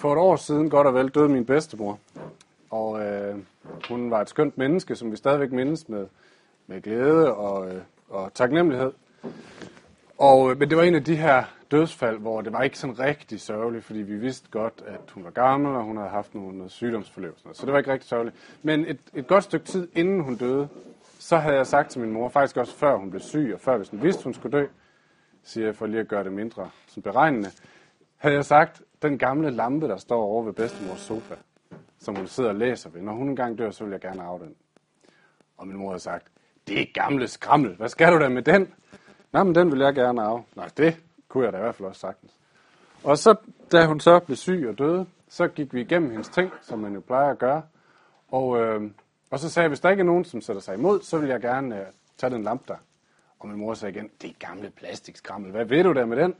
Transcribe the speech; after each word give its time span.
For 0.00 0.12
et 0.12 0.18
år 0.18 0.36
siden, 0.36 0.70
godt 0.70 0.86
og 0.86 0.94
vel, 0.94 1.08
døde 1.08 1.28
min 1.28 1.44
bedstemor. 1.44 1.98
Og 2.70 3.00
øh, 3.00 3.36
hun 3.88 4.10
var 4.10 4.20
et 4.20 4.28
skønt 4.28 4.58
menneske, 4.58 4.96
som 4.96 5.10
vi 5.12 5.16
stadigvæk 5.16 5.52
mindes 5.52 5.88
med, 5.88 6.06
med 6.66 6.82
glæde 6.82 7.34
og, 7.34 7.74
øh, 7.74 7.82
og 8.08 8.34
taknemmelighed. 8.34 8.92
Og, 10.18 10.50
øh, 10.50 10.58
men 10.58 10.70
det 10.70 10.78
var 10.78 10.84
en 10.84 10.94
af 10.94 11.04
de 11.04 11.16
her 11.16 11.44
dødsfald, 11.70 12.18
hvor 12.18 12.40
det 12.40 12.52
var 12.52 12.62
ikke 12.62 12.78
sådan 12.78 12.98
rigtig 12.98 13.40
sørgeligt, 13.40 13.84
fordi 13.84 13.98
vi 13.98 14.16
vidste 14.16 14.48
godt, 14.50 14.82
at 14.86 15.10
hun 15.10 15.24
var 15.24 15.30
gammel, 15.30 15.76
og 15.76 15.82
hun 15.82 15.96
havde 15.96 16.10
haft 16.10 16.34
nogle, 16.34 16.56
noget 16.56 16.72
sygdomsforløb. 16.72 17.38
Så 17.52 17.66
det 17.66 17.72
var 17.72 17.78
ikke 17.78 17.92
rigtig 17.92 18.08
sørgeligt. 18.08 18.36
Men 18.62 18.86
et, 18.86 18.98
et 19.14 19.26
godt 19.26 19.44
stykke 19.44 19.66
tid 19.66 19.88
inden 19.94 20.20
hun 20.20 20.36
døde, 20.36 20.68
så 21.18 21.36
havde 21.36 21.56
jeg 21.56 21.66
sagt 21.66 21.90
til 21.90 22.00
min 22.00 22.10
mor, 22.10 22.28
faktisk 22.28 22.56
også 22.56 22.76
før 22.76 22.96
hun 22.96 23.10
blev 23.10 23.20
syg, 23.20 23.50
og 23.54 23.60
før 23.60 23.76
hvis 23.76 23.88
hun 23.88 24.02
vidste, 24.02 24.24
hun 24.24 24.34
skulle 24.34 24.58
dø, 24.58 24.66
siger 25.42 25.66
jeg 25.66 25.76
for 25.76 25.86
lige 25.86 26.00
at 26.00 26.08
gøre 26.08 26.24
det 26.24 26.32
mindre 26.32 26.70
sådan 26.86 27.02
beregnende, 27.02 27.50
havde 28.16 28.34
jeg 28.34 28.44
sagt, 28.44 28.82
den 29.02 29.18
gamle 29.18 29.50
lampe, 29.50 29.88
der 29.88 29.96
står 29.96 30.22
over 30.22 30.42
ved 30.42 30.52
bedstemors 30.52 31.00
sofa, 31.00 31.34
som 31.98 32.16
hun 32.16 32.26
sidder 32.26 32.50
og 32.50 32.56
læser 32.56 32.90
ved, 32.90 33.02
når 33.02 33.12
hun 33.12 33.28
engang 33.28 33.58
dør, 33.58 33.70
så 33.70 33.84
vil 33.84 33.90
jeg 33.90 34.00
gerne 34.00 34.22
arve 34.22 34.38
den. 34.38 34.54
Og 35.56 35.66
min 35.66 35.76
mor 35.76 35.88
havde 35.88 36.00
sagt, 36.00 36.26
det 36.68 36.80
er 36.80 36.86
gamle 36.94 37.28
skrammel, 37.28 37.76
hvad 37.76 37.88
skal 37.88 38.12
du 38.12 38.18
da 38.18 38.28
med 38.28 38.42
den? 38.42 38.74
Nej, 39.32 39.42
men 39.42 39.54
den 39.54 39.72
vil 39.72 39.80
jeg 39.80 39.94
gerne 39.94 40.22
arve. 40.22 40.42
Nej, 40.56 40.68
det 40.76 40.96
kunne 41.28 41.44
jeg 41.44 41.52
da 41.52 41.58
i 41.58 41.60
hvert 41.60 41.74
fald 41.74 41.88
også 41.88 42.00
sagtens. 42.00 42.32
Og 43.04 43.18
så, 43.18 43.34
da 43.72 43.86
hun 43.86 44.00
så 44.00 44.18
blev 44.18 44.36
syg 44.36 44.66
og 44.68 44.78
døde, 44.78 45.06
så 45.28 45.48
gik 45.48 45.74
vi 45.74 45.80
igennem 45.80 46.10
hendes 46.10 46.28
ting, 46.28 46.52
som 46.62 46.78
man 46.78 46.94
jo 46.94 47.00
plejer 47.00 47.30
at 47.30 47.38
gøre. 47.38 47.62
Og, 48.28 48.60
øh, 48.60 48.90
og 49.30 49.38
så 49.38 49.50
sagde 49.50 49.64
jeg, 49.64 49.68
hvis 49.68 49.80
der 49.80 49.90
ikke 49.90 50.00
er 50.00 50.04
nogen, 50.04 50.24
som 50.24 50.40
sætter 50.40 50.62
sig 50.62 50.74
imod, 50.74 51.00
så 51.00 51.18
vil 51.18 51.28
jeg 51.28 51.40
gerne 51.40 51.80
øh, 51.80 51.86
tage 52.18 52.30
den 52.30 52.42
lampe 52.42 52.64
der. 52.68 52.76
Og 53.38 53.48
min 53.48 53.58
mor 53.58 53.74
sagde 53.74 53.94
igen, 53.94 54.10
det 54.22 54.30
er 54.30 54.34
gamle 54.46 54.70
plastikskrammel, 54.70 55.50
hvad 55.50 55.64
ved 55.64 55.84
du 55.84 55.92
der 55.92 56.06
med 56.06 56.16
den? 56.16 56.34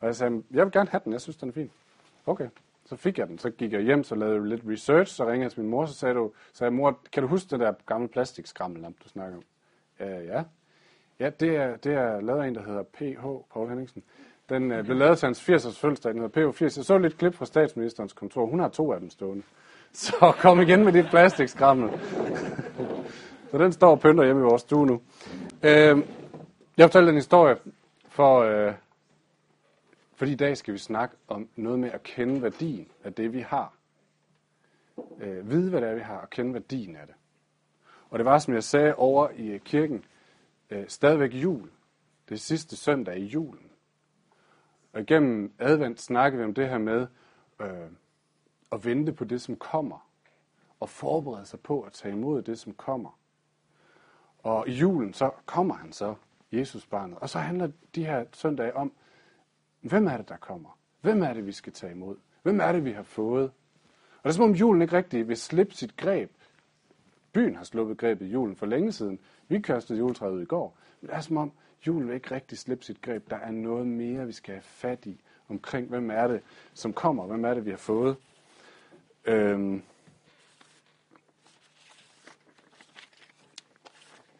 Og 0.00 0.06
jeg 0.06 0.16
sagde, 0.16 0.42
jeg 0.50 0.64
vil 0.64 0.72
gerne 0.72 0.90
have 0.90 1.00
den, 1.04 1.12
jeg 1.12 1.20
synes, 1.20 1.36
den 1.36 1.48
er 1.48 1.52
fin. 1.52 1.70
Okay, 2.26 2.48
så 2.84 2.96
fik 2.96 3.18
jeg 3.18 3.28
den. 3.28 3.38
Så 3.38 3.50
gik 3.50 3.72
jeg 3.72 3.80
hjem, 3.80 4.04
så 4.04 4.14
lavede 4.14 4.36
jeg 4.36 4.44
lidt 4.44 4.62
research, 4.68 5.14
så 5.14 5.24
ringede 5.24 5.42
jeg 5.42 5.52
til 5.52 5.60
min 5.60 5.70
mor, 5.70 5.86
så 5.86 5.94
sagde, 5.94 6.14
du, 6.14 6.32
sagde 6.52 6.70
mor, 6.70 6.98
kan 7.12 7.22
du 7.22 7.28
huske 7.28 7.50
den 7.50 7.60
der 7.60 7.72
gamle 7.86 8.08
plastikskrammel, 8.08 8.82
du 8.82 9.08
snakker 9.08 9.36
om? 9.36 9.42
Øh, 10.06 10.26
ja. 10.26 10.42
Ja, 11.20 11.30
det 11.30 11.56
er, 11.56 11.76
det 11.76 11.92
er 11.92 12.20
lavet 12.20 12.42
af 12.42 12.46
en, 12.48 12.54
der 12.54 12.62
hedder 12.62 12.82
P.H. 12.82 13.24
Poul 13.52 13.68
Henningsen. 13.68 14.02
Den 14.48 14.72
øh, 14.72 14.84
blev 14.84 14.96
lavet 14.96 15.18
til 15.18 15.26
hans 15.26 15.48
80-års 15.48 15.78
fødselsdag, 15.78 16.12
den 16.14 16.22
hedder 16.22 16.50
P.H. 16.50 16.54
80. 16.54 16.76
Jeg 16.76 16.84
så 16.84 16.98
lidt 16.98 17.18
klip 17.18 17.34
fra 17.34 17.46
statsministerens 17.46 18.12
kontor. 18.12 18.46
Hun 18.46 18.60
har 18.60 18.68
to 18.68 18.92
af 18.92 19.00
dem 19.00 19.10
stående. 19.10 19.42
Så 19.92 20.32
kom 20.38 20.60
igen 20.60 20.84
med 20.84 20.92
dit 20.92 21.06
plastikskrammel. 21.10 21.90
så 23.50 23.58
den 23.58 23.72
står 23.72 23.90
og 23.90 24.00
pynter 24.00 24.24
hjemme 24.24 24.42
i 24.42 24.44
vores 24.44 24.62
stue 24.62 24.86
nu. 24.86 25.00
Øh, 25.62 25.98
jeg 26.76 26.88
fortalte 26.88 27.08
en 27.08 27.14
historie 27.14 27.56
for, 28.08 28.38
øh, 28.40 28.72
fordi 30.14 30.32
i 30.32 30.36
dag 30.36 30.56
skal 30.56 30.74
vi 30.74 30.78
snakke 30.78 31.16
om 31.28 31.48
noget 31.56 31.78
med 31.78 31.90
at 31.90 32.02
kende 32.02 32.42
værdien 32.42 32.88
af 33.04 33.14
det, 33.14 33.32
vi 33.32 33.40
har. 33.40 33.74
Øh, 35.18 35.50
vide, 35.50 35.70
hvad 35.70 35.80
det 35.80 35.88
er, 35.88 35.94
vi 35.94 36.00
har, 36.00 36.16
og 36.16 36.30
kende 36.30 36.54
værdien 36.54 36.96
af 36.96 37.06
det. 37.06 37.14
Og 38.10 38.18
det 38.18 38.24
var, 38.24 38.38
som 38.38 38.54
jeg 38.54 38.64
sagde 38.64 38.94
over 38.94 39.28
i 39.28 39.58
kirken, 39.64 40.04
øh, 40.70 40.88
stadigvæk 40.88 41.34
jul. 41.34 41.70
Det 42.28 42.34
er 42.34 42.38
sidste 42.38 42.76
søndag 42.76 43.18
i 43.18 43.24
julen. 43.24 43.70
Og 44.92 45.00
igennem 45.00 45.52
advent 45.58 46.00
snakker 46.00 46.38
vi 46.38 46.44
om 46.44 46.54
det 46.54 46.68
her 46.68 46.78
med 46.78 47.06
øh, 47.60 47.90
at 48.72 48.84
vente 48.84 49.12
på 49.12 49.24
det, 49.24 49.42
som 49.42 49.56
kommer. 49.56 50.08
Og 50.80 50.88
forberede 50.88 51.46
sig 51.46 51.60
på 51.60 51.82
at 51.82 51.92
tage 51.92 52.14
imod 52.14 52.42
det, 52.42 52.58
som 52.58 52.74
kommer. 52.74 53.18
Og 54.38 54.68
i 54.68 54.72
julen, 54.72 55.14
så 55.14 55.30
kommer 55.46 55.74
han 55.74 55.92
så, 55.92 56.14
Jesus 56.52 56.86
barnet. 56.86 57.18
Og 57.18 57.28
så 57.28 57.38
handler 57.38 57.70
de 57.94 58.04
her 58.04 58.24
søndage 58.32 58.76
om, 58.76 58.92
Hvem 59.84 60.06
er 60.06 60.16
det, 60.16 60.28
der 60.28 60.36
kommer? 60.36 60.78
Hvem 61.00 61.22
er 61.22 61.32
det, 61.32 61.46
vi 61.46 61.52
skal 61.52 61.72
tage 61.72 61.92
imod? 61.92 62.16
Hvem 62.42 62.60
er 62.60 62.72
det, 62.72 62.84
vi 62.84 62.92
har 62.92 63.02
fået? 63.02 63.44
Og 64.16 64.24
det 64.24 64.28
er 64.28 64.32
som 64.32 64.44
om 64.44 64.52
julen 64.52 64.82
ikke 64.82 64.96
rigtig 64.96 65.28
vil 65.28 65.36
slippe 65.36 65.74
sit 65.74 65.96
greb. 65.96 66.30
Byen 67.32 67.56
har 67.56 67.64
sluppet 67.64 67.98
grebet 67.98 68.26
julen 68.26 68.56
for 68.56 68.66
længe 68.66 68.92
siden. 68.92 69.18
Vi 69.48 69.60
kastede 69.60 69.98
juletræet 69.98 70.32
ud 70.32 70.42
i 70.42 70.44
går. 70.44 70.76
Men 71.00 71.08
det 71.08 71.16
er 71.16 71.20
som 71.20 71.36
om, 71.36 71.52
julen 71.86 72.08
vil 72.08 72.14
ikke 72.14 72.34
rigtig 72.34 72.58
slippe 72.58 72.84
sit 72.84 73.02
greb. 73.02 73.30
Der 73.30 73.36
er 73.36 73.50
noget 73.50 73.86
mere, 73.86 74.26
vi 74.26 74.32
skal 74.32 74.54
have 74.54 74.62
fat 74.62 75.06
i 75.06 75.20
omkring, 75.48 75.88
hvem 75.88 76.10
er 76.10 76.28
det, 76.28 76.40
som 76.74 76.92
kommer? 76.92 77.26
Hvem 77.26 77.44
er 77.44 77.54
det, 77.54 77.64
vi 77.64 77.70
har 77.70 77.76
fået? 77.76 78.16
Øhm. 79.24 79.82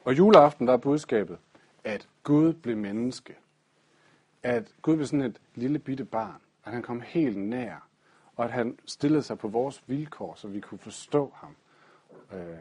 Og 0.05 0.19
juleaften, 0.19 0.67
der 0.67 0.73
er 0.73 0.77
budskabet, 0.77 1.39
at 1.85 2.09
Gud 2.23 2.53
blev 2.53 2.77
menneske 2.77 3.37
at 4.45 4.75
Gud 4.83 4.97
blev 4.97 5.07
sådan 5.07 5.21
et 5.21 5.41
lille 5.55 5.79
bitte 5.79 6.05
barn, 6.05 6.41
at 6.65 6.73
han 6.73 6.83
kom 6.83 7.01
helt 7.01 7.39
nær, 7.39 7.89
og 8.37 8.45
at 8.45 8.51
han 8.51 8.79
stillede 8.85 9.23
sig 9.23 9.39
på 9.39 9.49
vores 9.49 9.83
vilkår, 9.87 10.35
så 10.35 10.49
vi 10.49 10.61
kunne 10.61 10.79
forstå 10.79 11.33
ham. 11.35 11.57
Øh. 12.33 12.59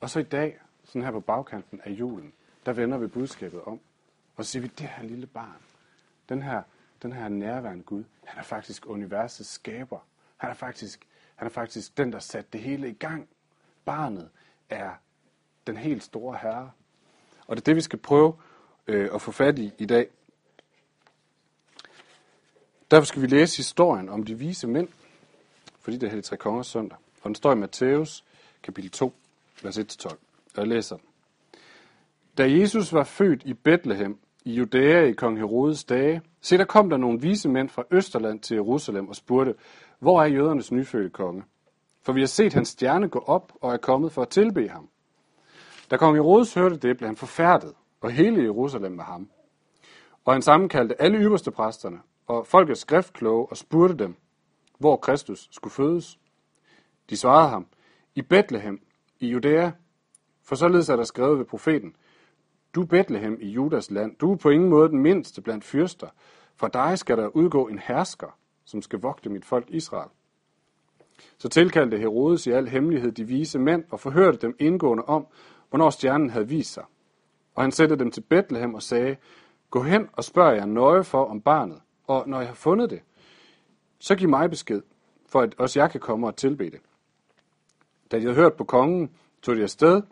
Og 0.00 0.10
så 0.10 0.20
i 0.20 0.22
dag, 0.22 0.58
sådan 0.84 1.02
her 1.02 1.10
på 1.10 1.20
bagkanten 1.20 1.80
af 1.84 1.90
julen, 1.90 2.32
der 2.66 2.72
vender 2.72 2.98
vi 2.98 3.06
budskabet 3.06 3.62
om, 3.62 3.80
og 4.36 4.44
så 4.44 4.50
siger 4.50 4.60
vi, 4.62 4.68
det 4.68 4.86
her 4.86 5.02
lille 5.02 5.26
barn, 5.26 5.62
den 6.28 6.42
her, 6.42 6.62
den 7.02 7.12
her 7.12 7.28
nærværende 7.28 7.82
Gud, 7.82 8.04
han 8.24 8.38
er 8.38 8.42
faktisk 8.42 8.86
universets 8.86 9.48
skaber. 9.48 9.98
Han 10.36 10.50
er 10.50 10.54
faktisk, 10.54 11.06
han 11.34 11.46
er 11.46 11.50
faktisk 11.50 11.96
den, 11.96 12.12
der 12.12 12.18
satte 12.18 12.50
det 12.52 12.60
hele 12.60 12.88
i 12.88 12.92
gang. 12.92 13.28
Barnet 13.84 14.30
er 14.70 14.92
den 15.66 15.76
helt 15.76 16.02
store 16.02 16.38
herre. 16.42 16.70
Og 17.46 17.56
det 17.56 17.62
er 17.62 17.64
det, 17.64 17.76
vi 17.76 17.80
skal 17.80 17.98
prøve 17.98 18.34
øh, 18.86 19.10
at 19.14 19.22
få 19.22 19.32
fat 19.32 19.58
i 19.58 19.72
i 19.78 19.86
dag. 19.86 20.08
Derfor 22.90 23.06
skal 23.06 23.22
vi 23.22 23.26
læse 23.26 23.56
historien 23.56 24.08
om 24.08 24.22
de 24.22 24.38
vise 24.38 24.66
mænd, 24.66 24.88
fordi 25.80 25.96
det 25.96 26.06
er 26.06 26.10
Hellig 26.10 26.24
Tre 26.24 26.36
Kongers 26.36 26.66
søndag. 26.66 26.98
Og 27.22 27.28
den 27.28 27.34
står 27.34 27.52
i 27.52 27.56
Matthæus 27.56 28.24
kapitel 28.62 28.90
2, 28.90 29.14
vers 29.62 29.78
1-12. 29.78 30.06
Og 30.06 30.16
jeg 30.56 30.66
læser 30.66 30.96
den. 30.96 31.06
Da 32.38 32.50
Jesus 32.50 32.92
var 32.92 33.04
født 33.04 33.42
i 33.44 33.54
Bethlehem, 33.54 34.18
i 34.44 34.54
Judæa 34.54 35.00
i 35.00 35.12
kong 35.12 35.38
Herodes 35.38 35.84
dage, 35.84 36.22
se 36.40 36.58
der 36.58 36.64
kom 36.64 36.90
der 36.90 36.96
nogle 36.96 37.20
vise 37.20 37.48
mænd 37.48 37.68
fra 37.68 37.84
Østerland 37.90 38.40
til 38.40 38.54
Jerusalem 38.54 39.08
og 39.08 39.16
spurgte, 39.16 39.54
hvor 39.98 40.22
er 40.22 40.26
jødernes 40.26 40.72
nyfødte 40.72 41.10
konge? 41.10 41.42
For 42.02 42.12
vi 42.12 42.20
har 42.20 42.26
set 42.26 42.52
hans 42.52 42.68
stjerne 42.68 43.08
gå 43.08 43.18
op 43.18 43.52
og 43.60 43.72
er 43.72 43.76
kommet 43.76 44.12
for 44.12 44.22
at 44.22 44.28
tilbe 44.28 44.68
ham. 44.68 44.88
Da 45.90 45.96
kong 45.96 46.16
Herodes 46.16 46.54
hørte 46.54 46.76
det, 46.76 46.96
blev 46.96 47.08
han 47.08 47.16
forfærdet, 47.16 47.72
og 48.04 48.10
hele 48.10 48.42
Jerusalem 48.42 48.92
med 48.92 49.04
ham. 49.04 49.30
Og 50.24 50.32
han 50.32 50.42
sammenkaldte 50.42 51.02
alle 51.02 51.18
ypperste 51.18 51.50
præsterne 51.50 52.00
og 52.26 52.46
folkets 52.46 52.80
skriftkloge 52.80 53.46
og 53.46 53.56
spurgte 53.56 53.96
dem, 54.04 54.14
hvor 54.78 54.96
Kristus 54.96 55.48
skulle 55.50 55.72
fødes. 55.72 56.18
De 57.10 57.16
svarede 57.16 57.48
ham, 57.48 57.66
i 58.14 58.22
Bethlehem, 58.22 58.80
i 59.20 59.28
Judæa, 59.28 59.70
for 60.42 60.54
således 60.54 60.88
er 60.88 60.96
der 60.96 61.04
skrevet 61.04 61.38
ved 61.38 61.44
profeten, 61.44 61.96
du 62.74 62.84
Bethlehem 62.84 63.38
i 63.40 63.48
Judas 63.48 63.90
land, 63.90 64.16
du 64.16 64.32
er 64.32 64.36
på 64.36 64.50
ingen 64.50 64.68
måde 64.68 64.88
den 64.88 64.98
mindste 64.98 65.42
blandt 65.42 65.64
fyrster, 65.64 66.08
for 66.56 66.68
dig 66.68 66.98
skal 66.98 67.16
der 67.16 67.28
udgå 67.28 67.68
en 67.68 67.78
hersker, 67.78 68.38
som 68.64 68.82
skal 68.82 69.00
vogte 69.00 69.30
mit 69.30 69.44
folk 69.44 69.66
Israel. 69.68 70.10
Så 71.38 71.48
tilkaldte 71.48 71.98
Herodes 71.98 72.46
i 72.46 72.50
al 72.50 72.68
hemmelighed 72.68 73.12
de 73.12 73.24
vise 73.24 73.58
mænd 73.58 73.84
og 73.90 74.00
forhørte 74.00 74.38
dem 74.38 74.56
indgående 74.58 75.04
om, 75.04 75.26
hvornår 75.68 75.90
stjernen 75.90 76.30
havde 76.30 76.48
vist 76.48 76.72
sig. 76.72 76.84
Og 77.54 77.62
han 77.62 77.72
sendte 77.72 77.96
dem 77.96 78.10
til 78.10 78.20
Bethlehem 78.20 78.74
og 78.74 78.82
sagde, 78.82 79.16
Gå 79.70 79.82
hen 79.82 80.08
og 80.12 80.24
spørg 80.24 80.56
jer 80.56 80.66
nøje 80.66 81.04
for 81.04 81.24
om 81.24 81.40
barnet, 81.40 81.80
og 82.06 82.28
når 82.28 82.38
jeg 82.38 82.48
har 82.48 82.54
fundet 82.54 82.90
det, 82.90 83.00
så 83.98 84.14
giv 84.14 84.28
mig 84.28 84.50
besked, 84.50 84.82
for 85.28 85.40
at 85.40 85.54
også 85.58 85.80
jeg 85.80 85.90
kan 85.90 86.00
komme 86.00 86.26
og 86.26 86.36
tilbe 86.36 86.64
det. 86.64 86.80
Da 88.10 88.16
de 88.16 88.22
havde 88.22 88.34
hørt 88.34 88.54
på 88.54 88.64
kongen, 88.64 89.10
tog 89.42 89.56
de 89.56 89.62
afsted, 89.62 90.02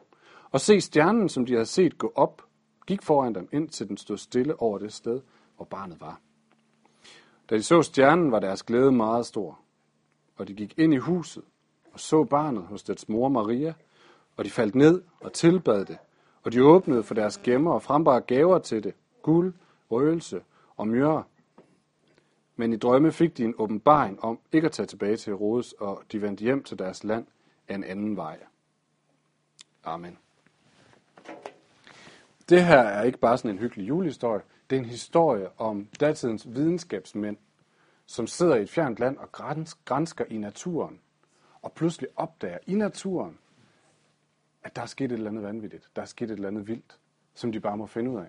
og 0.51 0.61
se 0.61 0.81
stjernen, 0.81 1.29
som 1.29 1.47
de 1.47 1.53
havde 1.53 1.67
set 1.67 1.99
gå 1.99 2.13
op, 2.15 2.43
gik 2.87 3.03
foran 3.03 3.35
dem, 3.35 3.49
indtil 3.53 3.89
den 3.89 3.97
stod 3.97 4.17
stille 4.17 4.61
over 4.61 4.79
det 4.79 4.93
sted, 4.93 5.21
hvor 5.57 5.65
barnet 5.65 6.01
var. 6.01 6.21
Da 7.51 7.57
de 7.57 7.63
så 7.63 7.83
stjernen, 7.83 8.33
var 8.33 8.41
deres 8.41 8.63
glæde 8.63 8.93
meget 8.93 9.27
stor, 9.27 9.59
og 10.37 10.49
de 10.49 10.55
gik 10.55 10.75
ind 10.79 10.95
i 10.95 10.97
huset 10.97 11.43
og 11.93 12.01
så 12.01 12.25
barnet 12.25 12.63
hos 12.63 12.83
dets 12.83 13.09
mor 13.09 13.29
Maria, 13.29 13.75
og 14.37 14.45
de 14.45 14.51
faldt 14.51 14.75
ned 14.75 15.03
og 15.21 15.33
tilbad 15.33 15.85
det. 15.85 15.99
Og 16.43 16.53
de 16.53 16.65
åbnede 16.65 17.03
for 17.03 17.15
deres 17.15 17.39
gemmer 17.39 17.73
og 17.73 17.83
frembar 17.83 18.21
gaver 18.21 18.59
til 18.59 18.85
det, 18.85 18.95
guld, 19.23 19.55
røgelse 19.91 20.43
og 20.77 20.89
myrre. 20.89 21.25
Men 22.57 22.73
i 22.73 22.77
drømme 22.77 23.13
fik 23.13 23.37
de 23.37 23.45
en 23.45 23.55
åbenbaring 23.59 24.25
om 24.25 24.39
ikke 24.53 24.67
at 24.67 24.73
tage 24.73 24.87
tilbage 24.87 25.17
til 25.17 25.31
Herodes, 25.31 25.73
og 25.73 26.03
de 26.13 26.23
vendte 26.23 26.43
hjem 26.43 26.63
til 26.63 26.79
deres 26.79 27.05
land 27.05 27.27
af 27.69 27.75
en 27.75 27.85
anden 27.85 28.17
vej. 28.17 28.39
Amen. 29.85 30.19
Det 32.49 32.65
her 32.65 32.79
er 32.79 33.03
ikke 33.03 33.19
bare 33.19 33.39
sådan 33.39 33.51
en 33.51 33.59
hyggelig 33.59 33.89
julehistorie. 33.89 34.43
Det 34.71 34.77
er 34.77 34.81
en 34.81 34.89
historie 34.89 35.49
om 35.59 35.89
datidens 36.01 36.55
videnskabsmænd, 36.55 37.37
som 38.07 38.27
sidder 38.27 38.57
i 38.57 38.63
et 38.63 38.71
fjernt 38.71 38.99
land 38.99 39.17
og 39.17 39.33
grænsker 39.85 40.25
i 40.31 40.37
naturen, 40.37 41.01
og 41.63 41.73
pludselig 41.73 42.09
opdager 42.17 42.59
i 42.67 42.75
naturen, 42.75 43.39
at 44.65 44.77
der 44.77 44.83
er 44.83 44.87
sket 44.87 45.05
et 45.05 45.13
eller 45.13 45.31
andet 45.31 45.43
vanvittigt. 45.43 45.89
Der 45.97 46.03
er 46.03 46.07
sket 46.07 46.31
et 46.31 46.35
eller 46.35 46.49
andet 46.49 46.69
vildt, 46.69 46.99
som 47.35 47.53
de 47.53 47.61
bare 47.61 47.77
må 47.77 47.87
finde 47.87 48.11
ud 48.11 48.17
af. 48.17 48.29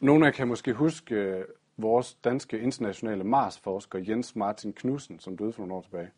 Nogle 0.00 0.26
af 0.26 0.30
jer 0.30 0.36
kan 0.36 0.48
måske 0.48 0.72
huske, 0.72 1.14
øh, 1.14 1.44
vores 1.76 2.14
danske 2.14 2.58
internationale 2.58 3.24
Mars-forsker 3.24 3.98
Jens 4.08 4.36
Martin 4.36 4.72
Knudsen, 4.72 5.18
som 5.18 5.36
døde 5.36 5.52
for 5.52 5.62
nogle 5.62 5.74
år 5.74 5.82
tilbage. 5.82 6.10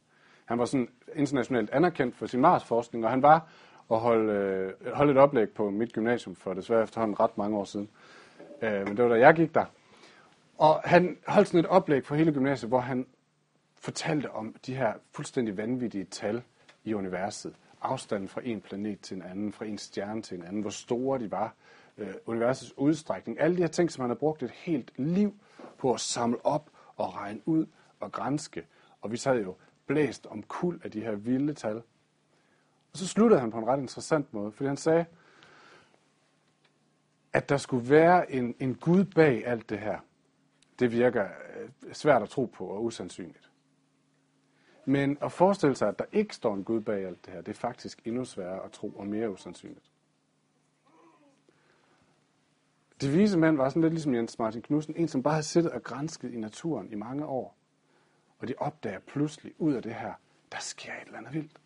Han 0.44 0.58
var 0.58 0.64
sådan 0.64 0.88
internationalt 1.14 1.70
anerkendt 1.70 2.16
for 2.16 2.26
sin 2.26 2.40
Mars-forskning, 2.40 3.04
og 3.04 3.10
han 3.10 3.22
var 3.22 3.48
og 3.88 4.00
holde, 4.00 4.32
øh, 4.32 4.92
holde 4.94 5.12
et 5.12 5.18
oplæg 5.18 5.50
på 5.50 5.70
mit 5.70 5.92
gymnasium 5.92 6.36
for 6.36 6.54
desværre 6.54 6.82
efterhånden 6.82 7.20
ret 7.20 7.38
mange 7.38 7.56
år 7.58 7.64
siden. 7.64 7.88
Øh, 8.62 8.86
men 8.86 8.96
det 8.96 9.04
var 9.04 9.08
da 9.08 9.18
jeg 9.18 9.34
gik 9.34 9.54
der. 9.54 9.64
Og 10.58 10.80
han 10.84 11.18
holdt 11.26 11.48
sådan 11.48 11.60
et 11.60 11.66
oplæg 11.66 12.04
for 12.04 12.14
hele 12.14 12.32
gymnasiet, 12.32 12.68
hvor 12.68 12.80
han 12.80 13.06
fortalte 13.74 14.30
om 14.30 14.54
de 14.66 14.74
her 14.74 14.92
fuldstændig 15.12 15.56
vanvittige 15.56 16.04
tal 16.04 16.42
i 16.86 16.94
universet. 16.94 17.54
Afstanden 17.82 18.28
fra 18.28 18.40
en 18.44 18.60
planet 18.60 19.00
til 19.00 19.16
en 19.16 19.22
anden, 19.22 19.52
fra 19.52 19.64
en 19.64 19.78
stjerne 19.78 20.22
til 20.22 20.38
en 20.38 20.44
anden, 20.44 20.60
hvor 20.60 20.70
store 20.70 21.18
de 21.18 21.30
var, 21.30 21.54
øh, 21.98 22.14
universets 22.26 22.78
udstrækning, 22.78 23.40
alle 23.40 23.56
de 23.56 23.62
her 23.62 23.68
ting, 23.68 23.90
som 23.90 24.00
han 24.00 24.10
har 24.10 24.14
brugt 24.14 24.42
et 24.42 24.50
helt 24.50 24.92
liv 24.96 25.34
på 25.78 25.92
at 25.92 26.00
samle 26.00 26.46
op 26.46 26.70
og 26.96 27.14
regne 27.14 27.40
ud 27.44 27.66
og 28.00 28.12
grænske. 28.12 28.66
Og 29.00 29.12
vi 29.12 29.16
sad 29.16 29.42
jo 29.42 29.54
blæst 29.86 30.26
om 30.26 30.42
kul 30.42 30.80
af 30.84 30.90
de 30.90 31.00
her 31.00 31.14
vilde 31.14 31.54
tal. 31.54 31.76
Og 32.92 32.98
så 32.98 33.06
sluttede 33.06 33.40
han 33.40 33.50
på 33.50 33.58
en 33.58 33.66
ret 33.66 33.80
interessant 33.80 34.34
måde, 34.34 34.52
fordi 34.52 34.68
han 34.68 34.76
sagde, 34.76 35.04
at 37.32 37.48
der 37.48 37.56
skulle 37.56 37.90
være 37.90 38.32
en, 38.32 38.54
en 38.58 38.74
Gud 38.74 39.04
bag 39.04 39.46
alt 39.46 39.70
det 39.70 39.78
her. 39.78 39.98
Det 40.78 40.92
virker 40.92 41.24
øh, 41.24 41.94
svært 41.94 42.22
at 42.22 42.28
tro 42.28 42.44
på 42.44 42.66
og 42.66 42.84
usandsynligt. 42.84 43.45
Men 44.88 45.18
at 45.20 45.32
forestille 45.32 45.76
sig, 45.76 45.88
at 45.88 45.98
der 45.98 46.04
ikke 46.12 46.34
står 46.34 46.54
en 46.54 46.64
Gud 46.64 46.80
bag 46.80 47.06
alt 47.06 47.26
det 47.26 47.32
her, 47.32 47.40
det 47.40 47.52
er 47.52 47.56
faktisk 47.56 48.00
endnu 48.04 48.24
sværere 48.24 48.64
at 48.64 48.72
tro 48.72 48.88
og 48.88 49.06
mere 49.06 49.30
usandsynligt. 49.30 49.90
De 53.00 53.08
vise 53.08 53.38
mænd 53.38 53.56
var 53.56 53.68
sådan 53.68 53.82
lidt 53.82 53.92
ligesom 53.92 54.14
Jens 54.14 54.38
Martin 54.38 54.62
Knudsen, 54.62 54.96
en 54.96 55.08
som 55.08 55.22
bare 55.22 55.34
havde 55.34 55.46
siddet 55.46 55.70
og 55.70 55.82
grænsket 55.82 56.32
i 56.32 56.36
naturen 56.36 56.92
i 56.92 56.94
mange 56.94 57.26
år. 57.26 57.56
Og 58.38 58.48
de 58.48 58.54
opdager 58.58 58.98
pludselig 58.98 59.52
ud 59.58 59.74
af 59.74 59.82
det 59.82 59.94
her, 59.94 60.12
der 60.52 60.58
sker 60.58 60.92
et 60.92 61.06
eller 61.06 61.18
andet 61.18 61.34
vildt. 61.34 61.60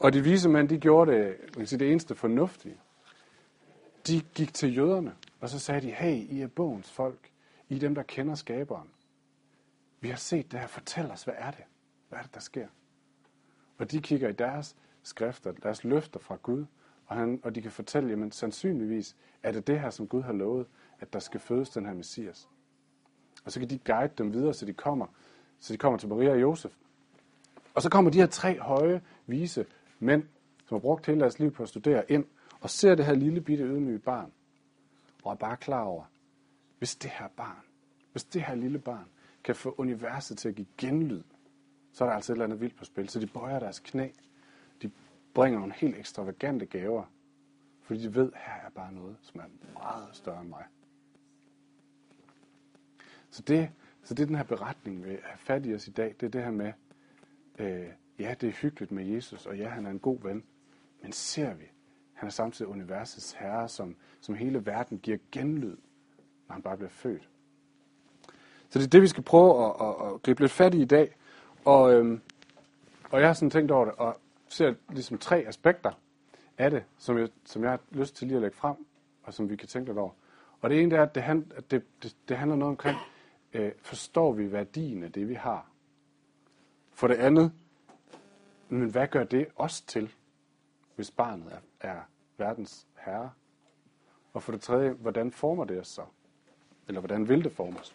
Og 0.00 0.12
de 0.12 0.22
vise 0.22 0.48
mænd, 0.48 0.68
de 0.68 0.78
gjorde 0.78 1.12
det, 1.12 1.38
man 1.40 1.52
kan 1.54 1.66
sige, 1.66 1.78
det 1.78 1.90
eneste 1.90 2.14
fornuftige. 2.14 2.76
De 4.06 4.20
gik 4.20 4.54
til 4.54 4.76
jøderne, 4.76 5.16
og 5.40 5.48
så 5.48 5.58
sagde 5.58 5.80
de, 5.80 5.90
hey, 5.90 6.16
I 6.16 6.40
er 6.40 6.46
bogens 6.46 6.92
folk. 6.92 7.30
I 7.68 7.74
er 7.74 7.80
dem, 7.80 7.94
der 7.94 8.02
kender 8.02 8.34
skaberen. 8.34 8.88
Vi 10.02 10.08
har 10.08 10.16
set 10.16 10.52
det 10.52 10.60
her. 10.60 10.66
Fortæl 10.66 11.10
os, 11.10 11.24
hvad 11.24 11.34
er 11.38 11.50
det? 11.50 11.64
Hvad 12.08 12.18
er 12.18 12.22
det, 12.22 12.34
der 12.34 12.40
sker? 12.40 12.66
Og 13.78 13.90
de 13.90 14.00
kigger 14.00 14.28
i 14.28 14.32
deres 14.32 14.76
skrifter, 15.02 15.52
deres 15.52 15.84
løfter 15.84 16.20
fra 16.20 16.36
Gud, 16.42 16.64
og, 17.06 17.16
han, 17.16 17.40
og 17.42 17.54
de 17.54 17.62
kan 17.62 17.70
fortælle, 17.70 18.10
jamen 18.10 18.32
sandsynligvis 18.32 19.16
er 19.42 19.52
det 19.52 19.66
det 19.66 19.80
her, 19.80 19.90
som 19.90 20.08
Gud 20.08 20.22
har 20.22 20.32
lovet, 20.32 20.66
at 21.00 21.12
der 21.12 21.18
skal 21.18 21.40
fødes 21.40 21.70
den 21.70 21.86
her 21.86 21.94
Messias. 21.94 22.48
Og 23.44 23.52
så 23.52 23.60
kan 23.60 23.70
de 23.70 23.78
guide 23.78 24.12
dem 24.18 24.32
videre, 24.32 24.54
så 24.54 24.66
de 24.66 24.72
kommer, 24.72 25.06
så 25.60 25.72
de 25.72 25.78
kommer 25.78 25.98
til 25.98 26.08
Maria 26.08 26.30
og 26.30 26.40
Josef. 26.40 26.72
Og 27.74 27.82
så 27.82 27.90
kommer 27.90 28.10
de 28.10 28.18
her 28.18 28.26
tre 28.26 28.60
høje, 28.60 29.02
vise 29.26 29.66
mænd, 29.98 30.24
som 30.66 30.74
har 30.74 30.80
brugt 30.80 31.06
hele 31.06 31.20
deres 31.20 31.38
liv 31.38 31.52
på 31.52 31.62
at 31.62 31.68
studere 31.68 32.10
ind, 32.10 32.24
og 32.60 32.70
ser 32.70 32.94
det 32.94 33.06
her 33.06 33.14
lille 33.14 33.40
bitte 33.40 33.64
ydmyge 33.64 33.98
barn, 33.98 34.32
og 35.24 35.32
er 35.32 35.36
bare 35.36 35.56
klar 35.56 35.82
over, 35.82 36.04
hvis 36.78 36.96
det 36.96 37.10
her 37.10 37.28
barn, 37.36 37.62
hvis 38.12 38.24
det 38.24 38.42
her 38.42 38.54
lille 38.54 38.78
barn 38.78 39.06
kan 39.44 39.54
få 39.54 39.74
universet 39.78 40.38
til 40.38 40.48
at 40.48 40.54
give 40.54 40.66
genlyd, 40.78 41.22
så 41.92 42.04
er 42.04 42.08
der 42.08 42.14
altså 42.14 42.32
et 42.32 42.34
eller 42.34 42.44
andet 42.44 42.60
vildt 42.60 42.76
på 42.76 42.84
spil. 42.84 43.08
Så 43.08 43.20
de 43.20 43.26
bøjer 43.26 43.58
deres 43.58 43.80
knæ. 43.80 44.08
De 44.82 44.90
bringer 45.34 45.58
nogle 45.58 45.74
helt 45.74 45.96
ekstravagante 45.96 46.66
gaver, 46.66 47.04
fordi 47.82 48.02
de 48.02 48.14
ved, 48.14 48.32
at 48.32 48.40
her 48.40 48.66
er 48.66 48.70
bare 48.70 48.92
noget, 48.92 49.16
som 49.20 49.40
er 49.40 49.44
meget 49.72 50.08
større 50.12 50.40
end 50.40 50.48
mig. 50.48 50.64
Så 53.30 53.42
det, 53.42 53.70
så 54.02 54.14
det 54.14 54.22
er 54.22 54.26
den 54.26 54.36
her 54.36 54.44
beretning, 54.44 55.04
vi 55.04 55.18
har 55.22 55.36
fat 55.36 55.66
i 55.66 55.74
os 55.74 55.88
i 55.88 55.90
dag. 55.90 56.14
Det 56.20 56.26
er 56.26 56.30
det 56.30 56.42
her 56.42 56.50
med, 56.50 56.72
øh, 57.58 57.88
ja, 58.18 58.34
det 58.40 58.48
er 58.48 58.52
hyggeligt 58.52 58.92
med 58.92 59.04
Jesus, 59.04 59.46
og 59.46 59.56
ja, 59.56 59.68
han 59.68 59.86
er 59.86 59.90
en 59.90 59.98
god 59.98 60.18
ven. 60.22 60.44
Men 61.02 61.12
ser 61.12 61.54
vi, 61.54 61.64
han 62.12 62.26
er 62.26 62.30
samtidig 62.30 62.70
universets 62.70 63.32
herre, 63.32 63.68
som, 63.68 63.96
som 64.20 64.34
hele 64.34 64.66
verden 64.66 64.98
giver 64.98 65.18
genlyd, 65.32 65.76
når 66.48 66.52
han 66.52 66.62
bare 66.62 66.76
bliver 66.76 66.90
født. 66.90 67.28
Så 68.72 68.78
det 68.78 68.84
er 68.84 68.90
det, 68.90 69.02
vi 69.02 69.06
skal 69.06 69.22
prøve 69.22 69.64
at, 69.64 69.72
at, 69.80 70.06
at 70.06 70.22
gribe 70.22 70.40
lidt 70.40 70.52
fat 70.52 70.74
i 70.74 70.82
i 70.82 70.84
dag. 70.84 71.16
Og, 71.64 71.94
øhm, 71.94 72.20
og 73.10 73.20
jeg 73.20 73.28
har 73.28 73.34
sådan 73.34 73.50
tænkt 73.50 73.70
over 73.70 73.84
det, 73.84 73.94
og 73.94 74.16
ser 74.48 74.74
ligesom 74.88 75.18
tre 75.18 75.44
aspekter 75.48 75.90
af 76.58 76.70
det, 76.70 76.84
som 76.98 77.18
jeg, 77.18 77.28
som 77.44 77.62
jeg 77.62 77.70
har 77.70 77.80
lyst 77.90 78.16
til 78.16 78.26
lige 78.26 78.36
at 78.36 78.42
lægge 78.42 78.56
frem, 78.56 78.76
og 79.22 79.34
som 79.34 79.50
vi 79.50 79.56
kan 79.56 79.68
tænke 79.68 79.88
lidt 79.88 79.98
over. 79.98 80.10
Og 80.60 80.70
det 80.70 80.82
ene 80.82 80.96
er, 80.96 81.02
at 81.02 81.14
det, 81.14 81.22
hand, 81.22 81.52
at 81.56 81.70
det, 81.70 81.82
det, 82.02 82.16
det 82.28 82.36
handler 82.36 82.56
noget 82.56 82.70
omkring, 82.70 82.98
øh, 83.52 83.72
forstår 83.82 84.32
vi 84.32 84.52
værdien 84.52 85.04
af 85.04 85.12
det, 85.12 85.28
vi 85.28 85.34
har? 85.34 85.70
For 86.92 87.06
det 87.06 87.14
andet, 87.14 87.52
men 88.68 88.90
hvad 88.90 89.06
gør 89.06 89.24
det 89.24 89.46
os 89.56 89.80
til, 89.80 90.14
hvis 90.96 91.10
barnet 91.10 91.52
er, 91.52 91.88
er 91.88 92.00
verdens 92.38 92.86
herre? 92.98 93.30
Og 94.32 94.42
for 94.42 94.52
det 94.52 94.60
tredje, 94.60 94.90
hvordan 94.90 95.32
former 95.32 95.64
det 95.64 95.80
os 95.80 95.88
så? 95.88 96.02
Eller 96.88 97.00
hvordan 97.00 97.28
vil 97.28 97.44
det 97.44 97.52
forme 97.52 97.78
os? 97.78 97.94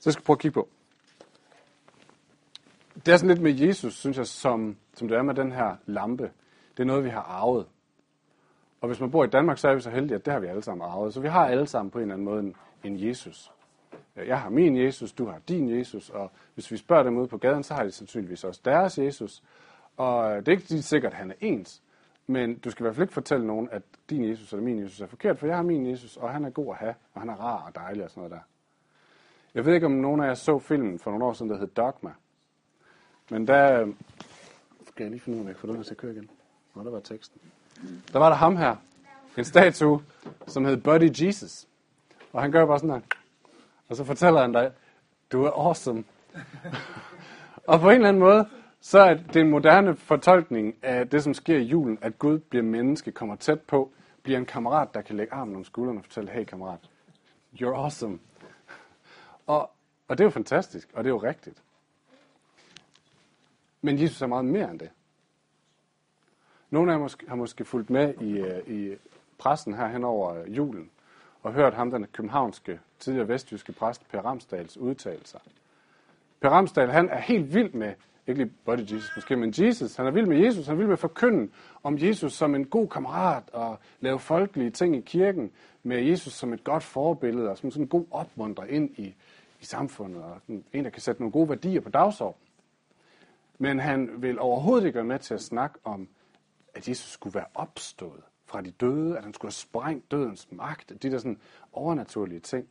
Så 0.00 0.10
jeg 0.10 0.12
skal 0.12 0.24
prøve 0.24 0.34
at 0.34 0.40
kigge 0.40 0.54
på. 0.54 0.68
Det 3.06 3.12
er 3.12 3.16
sådan 3.16 3.28
lidt 3.28 3.42
med 3.42 3.52
Jesus, 3.52 3.94
synes 3.94 4.18
jeg, 4.18 4.26
som, 4.26 4.76
som 4.94 5.08
det 5.08 5.16
er 5.16 5.22
med 5.22 5.34
den 5.34 5.52
her 5.52 5.76
lampe. 5.86 6.30
Det 6.76 6.82
er 6.82 6.84
noget, 6.84 7.04
vi 7.04 7.08
har 7.08 7.22
arvet. 7.22 7.66
Og 8.80 8.88
hvis 8.88 9.00
man 9.00 9.10
bor 9.10 9.24
i 9.24 9.28
Danmark, 9.28 9.58
så 9.58 9.68
er 9.68 9.74
vi 9.74 9.80
så 9.80 9.90
heldige, 9.90 10.14
at 10.14 10.24
det 10.24 10.32
har 10.32 10.40
vi 10.40 10.46
alle 10.46 10.62
sammen 10.62 10.88
arvet. 10.88 11.14
Så 11.14 11.20
vi 11.20 11.28
har 11.28 11.46
alle 11.46 11.66
sammen 11.66 11.90
på 11.90 11.98
en 11.98 12.02
eller 12.02 12.14
anden 12.14 12.24
måde 12.24 12.40
en, 12.40 12.56
en 12.84 13.08
Jesus. 13.08 13.52
Jeg 14.16 14.40
har 14.40 14.50
min 14.50 14.76
Jesus, 14.76 15.12
du 15.12 15.26
har 15.26 15.38
din 15.48 15.78
Jesus, 15.78 16.10
og 16.10 16.30
hvis 16.54 16.70
vi 16.70 16.76
spørger 16.76 17.02
dem 17.02 17.18
ude 17.18 17.28
på 17.28 17.38
gaden, 17.38 17.62
så 17.62 17.74
har 17.74 17.84
de 17.84 17.90
sandsynligvis 17.90 18.44
også 18.44 18.60
deres 18.64 18.98
Jesus. 18.98 19.42
Og 19.96 20.46
det 20.46 20.48
er 20.48 20.52
ikke 20.52 20.82
sikkert, 20.82 21.12
at 21.12 21.18
han 21.18 21.30
er 21.30 21.34
ens, 21.40 21.82
men 22.26 22.58
du 22.58 22.70
skal 22.70 22.82
i 22.82 22.84
hvert 22.84 22.94
fald 22.94 23.04
ikke 23.04 23.14
fortælle 23.14 23.46
nogen, 23.46 23.68
at 23.72 23.82
din 24.10 24.24
Jesus 24.24 24.52
eller 24.52 24.64
min 24.64 24.80
Jesus 24.80 25.00
er 25.00 25.06
forkert, 25.06 25.38
for 25.38 25.46
jeg 25.46 25.56
har 25.56 25.62
min 25.62 25.86
Jesus, 25.86 26.16
og 26.16 26.30
han 26.30 26.44
er 26.44 26.50
god 26.50 26.70
at 26.70 26.76
have, 26.76 26.94
og 27.14 27.20
han 27.20 27.28
er 27.28 27.34
rar 27.34 27.66
og 27.66 27.74
dejlig 27.74 28.04
og 28.04 28.10
sådan 28.10 28.20
noget 28.20 28.30
der. 28.30 28.42
Jeg 29.54 29.66
ved 29.66 29.74
ikke, 29.74 29.86
om 29.86 29.92
nogen 29.92 30.20
af 30.20 30.26
jer 30.26 30.34
så 30.34 30.58
filmen 30.58 30.98
for 30.98 31.10
nogle 31.10 31.24
år 31.24 31.32
siden, 31.32 31.50
der 31.50 31.58
hed 31.58 31.66
Dogma. 31.66 32.10
Men 33.30 33.46
der... 33.46 33.80
Øh, 33.80 33.88
skal 34.88 35.04
jeg 35.04 35.10
lige 35.10 35.20
finde 35.20 35.36
ud 35.36 35.40
af, 35.40 35.42
om 35.42 35.48
jeg 35.48 35.56
kan 35.56 35.68
få 35.68 35.74
den 35.74 35.84
til 35.84 35.90
at 35.90 35.96
køre 35.96 36.12
igen? 36.12 36.30
Nå, 36.74 36.84
der 36.84 36.90
var 36.90 37.00
teksten. 37.00 37.40
Der 38.12 38.18
var 38.18 38.28
der 38.28 38.36
ham 38.36 38.56
her. 38.56 38.76
En 39.38 39.44
statue, 39.44 40.02
som 40.46 40.64
hed 40.64 40.76
Buddy 40.76 41.10
Jesus. 41.22 41.66
Og 42.32 42.42
han 42.42 42.52
gør 42.52 42.66
bare 42.66 42.78
sådan 42.78 42.90
her. 42.90 43.00
Og 43.88 43.96
så 43.96 44.04
fortæller 44.04 44.40
han 44.40 44.52
dig, 44.52 44.72
du 45.32 45.44
er 45.44 45.50
awesome. 45.50 46.04
og 47.66 47.80
på 47.80 47.88
en 47.88 47.94
eller 47.94 48.08
anden 48.08 48.20
måde, 48.20 48.48
så 48.80 48.98
er 48.98 49.14
det 49.14 49.36
en 49.36 49.50
moderne 49.50 49.96
fortolkning 49.96 50.74
af 50.82 51.08
det, 51.08 51.22
som 51.22 51.34
sker 51.34 51.56
i 51.56 51.62
julen, 51.62 51.98
at 52.00 52.18
Gud 52.18 52.38
bliver 52.38 52.62
menneske, 52.62 53.12
kommer 53.12 53.36
tæt 53.36 53.60
på, 53.60 53.90
bliver 54.22 54.38
en 54.38 54.46
kammerat, 54.46 54.94
der 54.94 55.00
kan 55.00 55.16
lægge 55.16 55.34
armen 55.34 55.56
om 55.56 55.64
skulderen 55.64 55.98
og 55.98 56.04
fortælle, 56.04 56.30
hey 56.30 56.44
kammerat, 56.44 56.78
you're 57.54 57.74
awesome. 57.74 58.18
Og, 59.50 59.70
og 60.08 60.18
det 60.18 60.20
er 60.20 60.26
jo 60.26 60.30
fantastisk, 60.30 60.88
og 60.94 61.04
det 61.04 61.10
er 61.10 61.14
jo 61.14 61.22
rigtigt. 61.22 61.62
Men 63.82 64.00
Jesus 64.00 64.22
er 64.22 64.26
meget 64.26 64.44
mere 64.44 64.70
end 64.70 64.78
det. 64.78 64.90
Nogle 66.70 66.92
af 66.92 66.96
jer 66.96 67.02
måske, 67.02 67.28
har 67.28 67.36
måske 67.36 67.64
fulgt 67.64 67.90
med 67.90 68.14
i, 68.20 68.38
øh, 68.38 68.68
i 68.68 68.96
pressen 69.38 69.74
her 69.74 69.88
hen 69.88 70.04
over 70.04 70.46
julen, 70.48 70.90
og 71.42 71.52
hørt 71.52 71.74
ham, 71.74 71.90
den 71.90 72.06
københavnske, 72.12 72.80
tidligere 72.98 73.28
vestjyske 73.28 73.72
præst, 73.72 74.08
Per 74.10 74.20
Ramsdals 74.20 74.76
udtalelser. 74.76 75.38
Per 76.40 76.48
Ramsdal, 76.48 76.90
han 76.90 77.08
er 77.08 77.20
helt 77.20 77.54
vild 77.54 77.72
med, 77.72 77.94
ikke 78.26 78.42
lige 78.42 78.52
body 78.64 78.80
Jesus 78.80 79.12
måske, 79.16 79.36
men 79.36 79.54
Jesus. 79.58 79.96
Han 79.96 80.06
er 80.06 80.10
vild 80.10 80.26
med 80.26 80.38
Jesus. 80.38 80.66
Han 80.66 80.74
er 80.74 80.76
vild 80.76 80.88
med 80.88 80.92
at 80.92 80.98
forkynde 80.98 81.50
om 81.82 81.98
Jesus 81.98 82.32
som 82.32 82.54
en 82.54 82.66
god 82.66 82.88
kammerat 82.88 83.44
og 83.52 83.78
lave 84.00 84.18
folkelige 84.18 84.70
ting 84.70 84.96
i 84.96 85.00
kirken 85.00 85.52
med 85.82 86.02
Jesus 86.02 86.32
som 86.32 86.52
et 86.52 86.64
godt 86.64 86.82
forbillede 86.82 87.50
og 87.50 87.58
som 87.58 87.70
sådan 87.70 87.84
en 87.84 87.88
god 87.88 88.06
opmuntrer 88.10 88.64
ind 88.64 88.98
i, 88.98 89.14
i 89.60 89.64
samfundet 89.64 90.22
og 90.22 90.40
en, 90.72 90.84
der 90.84 90.90
kan 90.90 91.02
sætte 91.02 91.22
nogle 91.22 91.32
gode 91.32 91.48
værdier 91.48 91.80
på 91.80 91.90
dagsordenen. 91.90 92.46
Men 93.58 93.78
han 93.78 94.22
vil 94.22 94.38
overhovedet 94.38 94.86
ikke 94.86 94.96
være 94.96 95.04
med 95.04 95.18
til 95.18 95.34
at 95.34 95.42
snakke 95.42 95.78
om, 95.84 96.08
at 96.74 96.88
Jesus 96.88 97.10
skulle 97.10 97.34
være 97.34 97.46
opstået 97.54 98.22
fra 98.44 98.60
de 98.60 98.70
døde, 98.70 99.18
at 99.18 99.24
han 99.24 99.34
skulle 99.34 99.48
have 99.48 99.52
sprængt 99.52 100.10
dødens 100.10 100.48
magt, 100.50 101.02
de 101.02 101.10
der 101.10 101.18
sådan 101.18 101.40
overnaturlige 101.72 102.40
ting. 102.40 102.68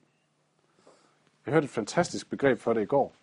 Jeg 1.46 1.54
hørte 1.54 1.66
et 1.66 1.72
fantastisk 1.72 2.30
begreb 2.30 2.60
for 2.60 2.74
det 2.74 2.82
i 2.82 2.86
går 2.86 3.14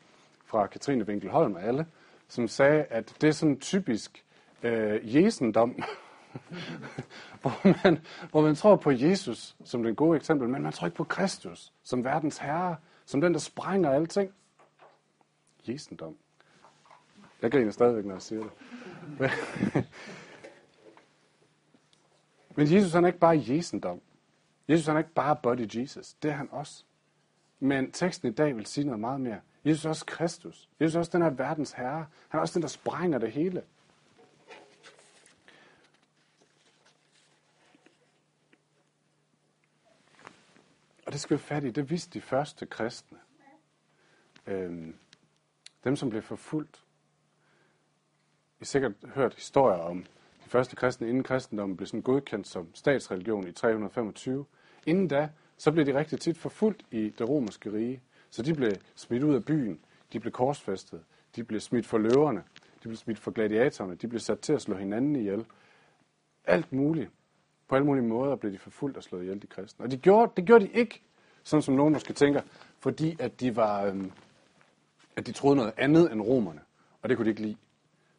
fra 0.44 0.66
Katrine 0.66 1.04
Winkelholm 1.04 1.54
og 1.54 1.62
alle, 1.62 1.86
som 2.28 2.48
sagde, 2.48 2.82
at 2.84 3.16
det 3.20 3.28
er 3.28 3.32
sådan 3.32 3.60
typisk 3.60 4.24
øh, 4.62 5.16
jesendom, 5.16 5.82
hvor, 7.42 7.84
man, 7.84 7.98
hvor 8.30 8.40
man 8.40 8.54
tror 8.54 8.76
på 8.76 8.90
Jesus 8.90 9.56
som 9.64 9.82
den 9.82 9.94
gode 9.94 10.16
eksempel, 10.16 10.48
men 10.48 10.62
man 10.62 10.72
tror 10.72 10.86
ikke 10.86 10.96
på 10.96 11.04
Kristus 11.04 11.72
som 11.82 12.04
verdens 12.04 12.38
herre, 12.38 12.76
som 13.06 13.20
den, 13.20 13.32
der 13.32 13.38
sprænger 13.38 13.90
alting. 13.90 14.32
Jesendom. 15.68 16.16
Jeg 17.42 17.50
griner 17.50 17.70
stadigvæk, 17.70 18.04
når 18.04 18.14
jeg 18.14 18.22
siger 18.22 18.42
det. 18.42 18.50
Men 22.56 22.72
Jesus 22.72 22.92
han 22.92 23.04
er 23.04 23.08
ikke 23.08 23.18
bare 23.18 23.44
Jesendom. 23.48 24.00
Jesus 24.68 24.86
han 24.86 24.96
er 24.96 25.00
ikke 25.00 25.14
bare 25.14 25.36
body 25.42 25.76
Jesus. 25.76 26.14
Det 26.14 26.30
er 26.30 26.34
han 26.34 26.48
også. 26.50 26.84
Men 27.60 27.92
teksten 27.92 28.28
i 28.28 28.32
dag 28.32 28.56
vil 28.56 28.66
sige 28.66 28.84
noget 28.84 29.00
meget 29.00 29.20
mere. 29.20 29.40
Jesus 29.64 29.84
er 29.84 29.88
også 29.88 30.06
Kristus. 30.06 30.68
Jesus 30.80 30.94
er 30.94 30.98
også 30.98 31.12
den 31.12 31.22
her 31.22 31.30
verdens 31.30 31.72
herre. 31.72 32.06
Han 32.28 32.38
er 32.38 32.42
også 32.42 32.54
den, 32.54 32.62
der 32.62 32.68
sprænger 32.68 33.18
det 33.18 33.32
hele. 33.32 33.62
Det 41.16 41.22
skal 41.22 41.36
vi 41.36 41.42
fat 41.42 41.64
i. 41.64 41.70
Det 41.70 41.90
vidste 41.90 42.10
de 42.18 42.20
første 42.20 42.66
kristne. 42.66 43.18
Øhm, 44.46 44.94
dem, 45.84 45.96
som 45.96 46.10
blev 46.10 46.22
forfulgt. 46.22 46.84
I 48.36 48.58
har 48.58 48.64
sikkert 48.64 48.92
hørt 49.14 49.34
historier 49.34 49.78
om 49.78 50.04
de 50.44 50.48
første 50.48 50.76
kristne, 50.76 51.08
inden 51.08 51.22
kristendommen 51.22 51.76
blev 51.76 51.86
sådan 51.86 52.02
godkendt 52.02 52.46
som 52.46 52.74
statsreligion 52.74 53.48
i 53.48 53.52
325. 53.52 54.44
Inden 54.86 55.08
da, 55.08 55.30
så 55.56 55.72
blev 55.72 55.86
de 55.86 55.98
rigtig 55.98 56.20
tit 56.20 56.38
forfulgt 56.38 56.82
i 56.90 57.08
det 57.18 57.28
romerske 57.28 57.72
rige. 57.72 58.02
Så 58.30 58.42
de 58.42 58.54
blev 58.54 58.72
smidt 58.94 59.22
ud 59.22 59.34
af 59.34 59.44
byen, 59.44 59.80
de 60.12 60.20
blev 60.20 60.32
korsfæstet, 60.32 61.04
de 61.36 61.44
blev 61.44 61.60
smidt 61.60 61.86
for 61.86 61.98
løverne, 61.98 62.44
de 62.82 62.88
blev 62.88 62.96
smidt 62.96 63.18
for 63.18 63.30
gladiatorerne, 63.30 63.94
de 63.94 64.08
blev 64.08 64.20
sat 64.20 64.40
til 64.40 64.52
at 64.52 64.62
slå 64.62 64.76
hinanden 64.76 65.16
ihjel. 65.16 65.46
Alt 66.44 66.72
muligt. 66.72 67.10
På 67.68 67.74
alle 67.74 67.86
mulige 67.86 68.04
måder 68.04 68.36
blev 68.36 68.52
de 68.52 68.58
forfulgt 68.58 68.96
og 68.96 69.02
slået 69.02 69.22
ihjel, 69.22 69.42
de 69.42 69.46
kristne. 69.46 69.84
Og 69.84 69.90
de 69.90 69.96
gjorde, 69.96 70.32
det 70.36 70.44
gjorde 70.44 70.64
de 70.64 70.70
ikke, 70.72 71.02
sådan 71.46 71.62
som 71.62 71.74
nogen 71.74 71.92
måske 71.92 72.12
tænker, 72.12 72.40
fordi 72.78 73.16
at 73.20 73.40
de 73.40 73.56
var, 73.56 73.84
øhm, 73.84 74.12
at 75.16 75.26
de 75.26 75.32
troede 75.32 75.56
noget 75.56 75.72
andet 75.76 76.12
end 76.12 76.22
romerne, 76.22 76.60
og 77.02 77.08
det 77.08 77.16
kunne 77.16 77.24
de 77.24 77.30
ikke 77.30 77.42
lide. 77.42 77.56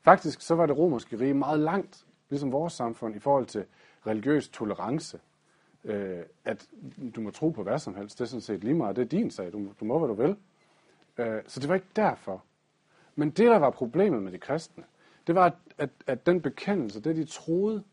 Faktisk 0.02 0.42
så 0.42 0.56
var 0.56 0.66
det 0.66 0.78
romerske 0.78 1.20
rige 1.20 1.34
meget 1.34 1.60
langt, 1.60 2.06
ligesom 2.30 2.52
vores 2.52 2.74
samfund, 2.74 3.16
i 3.16 3.20
forhold 3.20 3.46
til 3.46 3.66
religiøs 4.08 4.50
tolerance. 4.50 5.20
Øh, 5.84 6.20
at 6.46 6.68
du 7.16 7.22
må 7.22 7.32
tro 7.32 7.50
på 7.50 7.64
hvad 7.64 7.80
som 7.80 7.96
helst, 7.96 8.20
det 8.20 8.26
er 8.26 8.30
sådan 8.30 8.42
set 8.42 8.64
lige 8.64 8.74
meget, 8.74 8.96
det 8.96 9.02
er 9.02 9.08
din 9.08 9.32
sag, 9.32 9.52
du, 9.52 9.68
du 9.80 9.86
må 9.86 10.00
hvad 10.00 10.08
du 10.08 10.14
vil. 10.14 10.36
Øh, 11.18 11.42
så 11.48 11.60
det 11.60 11.70
var 11.70 11.76
ikke 11.76 11.88
derfor. 11.96 12.44
Men 13.16 13.30
det, 13.30 13.48
der 13.48 13.58
var 13.58 13.70
problemet 13.70 14.24
med 14.24 14.32
de 14.32 14.38
kristne, 14.38 14.84
det 15.28 15.36
var, 15.36 15.46
at, 15.46 15.54
at, 15.78 15.90
at 16.08 16.26
den 16.26 16.42
bekendelse, 16.42 17.02
det 17.02 17.16
de 17.16 17.26
troede, 17.26 17.84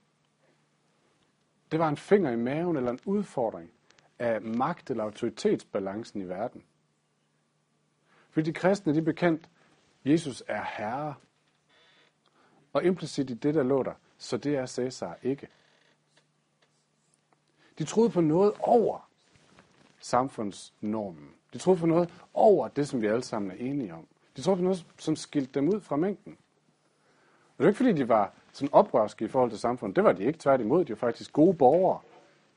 det 1.72 1.78
var 1.78 1.88
en 1.88 1.96
finger 1.96 2.30
i 2.30 2.36
maven 2.36 2.76
eller 2.76 2.90
en 2.90 3.00
udfordring 3.04 3.70
af 4.18 4.42
magt- 4.42 4.90
eller 4.90 5.04
autoritetsbalancen 5.04 6.20
i 6.20 6.28
verden. 6.28 6.64
Fordi 8.30 8.50
de 8.50 8.54
kristne, 8.54 8.94
de 8.94 9.02
bekendt, 9.02 9.48
Jesus 10.04 10.42
er 10.46 10.64
herre. 10.76 11.14
Og 12.72 12.84
implicit 12.84 13.30
i 13.30 13.34
det, 13.34 13.54
der 13.54 13.62
lå 13.62 13.82
der, 13.82 13.94
så 14.18 14.36
det 14.36 14.56
er 14.56 14.66
Cæsar 14.66 15.18
ikke. 15.22 15.48
De 17.78 17.84
troede 17.84 18.10
på 18.10 18.20
noget 18.20 18.52
over 18.60 19.10
samfundsnormen. 20.00 21.30
De 21.52 21.58
troede 21.58 21.80
på 21.80 21.86
noget 21.86 22.10
over 22.34 22.68
det, 22.68 22.88
som 22.88 23.02
vi 23.02 23.06
alle 23.06 23.22
sammen 23.22 23.50
er 23.50 23.54
enige 23.54 23.94
om. 23.94 24.06
De 24.36 24.42
troede 24.42 24.58
på 24.58 24.64
noget, 24.64 24.86
som 24.98 25.16
skilte 25.16 25.52
dem 25.52 25.68
ud 25.68 25.80
fra 25.80 25.96
mængden. 25.96 26.36
Og 27.48 27.58
det 27.58 27.64
er 27.64 27.68
ikke, 27.68 27.76
fordi 27.76 27.92
de 27.92 28.08
var 28.08 28.32
sådan 28.52 28.72
oprørske 28.72 29.24
i 29.24 29.28
forhold 29.28 29.50
til 29.50 29.58
samfundet. 29.58 29.96
Det 29.96 30.04
var 30.04 30.12
de 30.12 30.24
ikke. 30.24 30.38
Tværtimod, 30.38 30.84
de 30.84 30.90
var 30.92 30.96
faktisk 30.96 31.32
gode 31.32 31.54
borgere. 31.54 32.00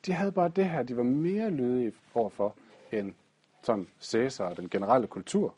De 0.06 0.13
havde 0.13 0.32
bare 0.32 0.50
det 0.50 0.70
her, 0.70 0.84
de 0.84 0.98
var 0.98 1.04
mere 1.04 1.50
lydige 1.50 1.94
overfor 2.13 2.56
end 2.92 3.13
sådan 3.62 3.88
Cæsar 4.01 4.50
og 4.50 4.58
den 4.58 4.70
generelle 4.70 5.08
kultur. 5.08 5.56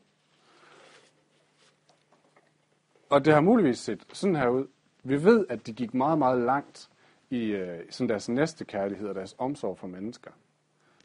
Og 3.09 3.25
det 3.25 3.33
har 3.33 3.41
muligvis 3.41 3.79
set 3.79 4.05
sådan 4.13 4.35
her 4.35 4.47
ud. 4.47 4.67
Vi 5.03 5.23
ved, 5.23 5.45
at 5.49 5.67
de 5.67 5.73
gik 5.73 5.93
meget, 5.93 6.17
meget 6.17 6.41
langt 6.41 6.89
i 7.29 7.45
øh, 7.45 7.79
sådan 7.89 8.09
deres 8.09 8.29
næste 8.29 8.65
kærlighed 8.65 9.07
og 9.07 9.15
deres 9.15 9.35
omsorg 9.37 9.77
for 9.77 9.87
mennesker. 9.87 10.31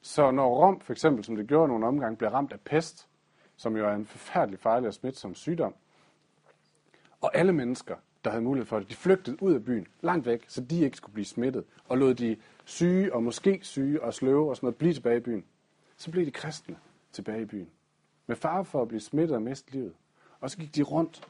Så 0.02 0.30
når 0.30 0.54
Rom, 0.54 0.80
for 0.80 0.92
eksempel, 0.92 1.24
som 1.24 1.36
det 1.36 1.46
gjorde 1.46 1.68
nogle 1.68 1.86
omgange, 1.86 2.16
bliver 2.16 2.30
ramt 2.30 2.52
af 2.52 2.60
pest, 2.60 3.08
som 3.56 3.76
jo 3.76 3.88
er 3.88 3.94
en 3.94 4.06
forfærdelig 4.06 4.58
farlig 4.60 4.88
og 4.88 4.94
smitsom 4.94 5.34
sygdom, 5.34 5.74
og 7.20 7.36
alle 7.36 7.52
mennesker, 7.52 7.96
der 8.24 8.30
havde 8.30 8.44
mulighed 8.44 8.66
for 8.66 8.78
det, 8.78 8.90
de 8.90 8.94
flygtede 8.94 9.42
ud 9.42 9.54
af 9.54 9.64
byen, 9.64 9.86
langt 10.00 10.26
væk, 10.26 10.44
så 10.48 10.60
de 10.60 10.80
ikke 10.80 10.96
skulle 10.96 11.14
blive 11.14 11.24
smittet, 11.24 11.64
og 11.88 11.98
lod 11.98 12.14
de 12.14 12.36
syge 12.64 13.14
og 13.14 13.22
måske 13.22 13.60
syge 13.62 14.02
og 14.02 14.14
sløve 14.14 14.50
og 14.50 14.56
sådan 14.56 14.66
noget 14.66 14.76
blive 14.76 14.94
tilbage 14.94 15.16
i 15.16 15.20
byen. 15.20 15.44
Så 15.96 16.10
blev 16.10 16.26
de 16.26 16.30
kristne 16.30 16.78
tilbage 17.12 17.42
i 17.42 17.44
byen, 17.44 17.70
med 18.26 18.36
far 18.36 18.62
for 18.62 18.82
at 18.82 18.88
blive 18.88 19.00
smittet 19.00 19.36
og 19.36 19.42
miste 19.42 19.72
livet. 19.72 19.94
Og 20.40 20.50
så 20.50 20.58
gik 20.58 20.74
de 20.74 20.82
rundt 20.82 21.28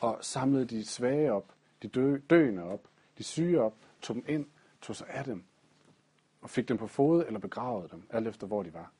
og 0.00 0.18
samlede 0.20 0.64
de 0.64 0.84
svage 0.84 1.32
op, 1.32 1.54
de 1.82 1.88
dø, 1.88 2.18
døende 2.30 2.62
op, 2.62 2.88
de 3.18 3.24
syge 3.24 3.60
op, 3.60 3.74
tog 4.00 4.16
dem 4.16 4.24
ind, 4.28 4.46
tog 4.82 4.96
sig 4.96 5.08
af 5.08 5.24
dem, 5.24 5.44
og 6.40 6.50
fik 6.50 6.68
dem 6.68 6.78
på 6.78 6.86
fod 6.86 7.26
eller 7.26 7.40
begravede 7.40 7.88
dem, 7.88 8.06
alt 8.10 8.28
efter 8.28 8.46
hvor 8.46 8.62
de 8.62 8.74
var. 8.74 8.92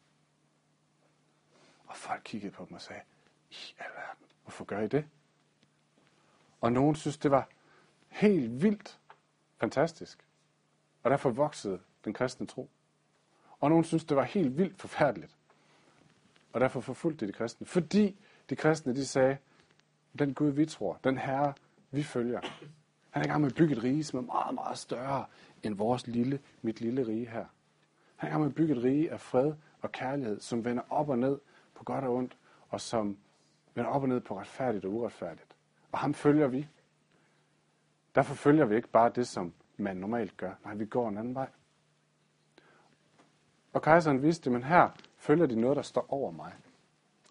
Og 1.87 1.97
folk 1.97 2.21
kiggede 2.25 2.53
på 2.53 2.65
dem 2.69 2.75
og 2.75 2.81
sagde, 2.81 3.03
i 3.51 3.57
alverden, 3.79 4.27
hvorfor 4.43 4.65
gør 4.65 4.81
I 4.81 4.89
det? 4.89 5.05
Og 6.61 6.73
nogen 6.73 6.95
synes, 6.95 7.19
det 7.19 7.31
var 7.31 7.49
helt 8.09 8.63
vildt 8.63 9.01
fantastisk. 9.59 10.26
Og 11.07 11.11
derfor 11.11 11.31
voksede 11.31 11.81
den 12.05 12.13
kristne 12.13 12.47
tro. 12.47 12.71
Og 13.61 13.71
nogen 13.71 13.85
synes, 13.85 14.05
det 14.05 14.17
var 14.17 14.23
helt 14.23 14.59
vildt 14.59 14.81
forfærdeligt. 14.81 15.37
Og 16.53 16.61
derfor 16.61 16.81
forfulgte 16.81 17.27
de, 17.27 17.33
de 17.33 17.37
kristne. 17.37 17.67
Fordi 17.67 18.17
de 18.51 18.57
kristne, 18.57 18.95
de 18.95 19.07
sagde, 19.07 19.37
den 20.19 20.35
Gud, 20.35 20.51
vi 20.51 20.67
tror, 20.67 20.99
den 21.05 21.19
Herre, 21.19 21.55
vi 21.91 22.03
følger, 22.03 22.41
han 23.11 23.23
er 23.23 23.27
i 23.27 23.29
gang 23.29 23.41
med 23.41 23.51
at 23.51 23.57
bygge 23.57 23.77
et 23.77 23.83
rige, 23.83 24.05
som 24.05 24.19
er 24.19 24.23
meget, 24.23 24.55
meget 24.55 24.79
større 24.79 25.25
end 25.63 25.75
vores 25.75 26.07
lille, 26.07 26.41
mit 26.63 26.81
lille 26.81 27.07
rige 27.07 27.29
her. 27.29 27.45
Han 28.17 28.29
er 28.29 28.31
i 28.31 28.31
gang 28.31 28.41
med 28.41 28.51
at 28.51 28.55
bygge 28.55 28.77
et 28.77 28.83
rige 28.83 29.13
af 29.13 29.21
fred 29.21 29.53
og 29.83 29.93
kærlighed, 29.93 30.41
som 30.41 30.65
vender 30.65 30.83
op 30.91 31.09
og 31.09 31.19
ned 31.19 31.39
på 31.75 31.85
godt 31.85 32.05
og 32.05 32.15
ondt, 32.15 32.37
og 32.69 32.81
som 32.81 33.19
vender 33.75 33.91
op 33.91 34.03
og 34.03 34.09
ned 34.09 34.21
på 34.21 34.39
retfærdigt 34.39 34.85
og 34.85 34.93
uretfærdigt. 34.93 35.57
Og 35.93 35.99
ham 35.99 36.15
følger 36.15 36.47
vi. 36.47 36.69
Derfor 38.15 38.35
følger 38.35 38.65
vi 38.65 38.77
ikke 38.77 38.89
bare 38.89 39.11
det, 39.15 39.29
som 39.29 39.53
man 39.77 39.97
normalt 39.97 40.37
gør. 40.37 40.53
Nej, 40.65 40.75
vi 40.75 40.87
går 40.87 41.09
en 41.09 41.19
anden 41.19 41.35
vej. 41.35 41.49
Og 43.73 43.83
kejseren 43.83 44.23
vidste, 44.23 44.51
men 44.51 44.63
her 44.63 44.91
følger 45.17 45.47
de 45.47 45.61
noget, 45.61 45.77
der 45.77 45.83
står 45.83 46.07
over 46.09 46.31
mig. 46.31 46.53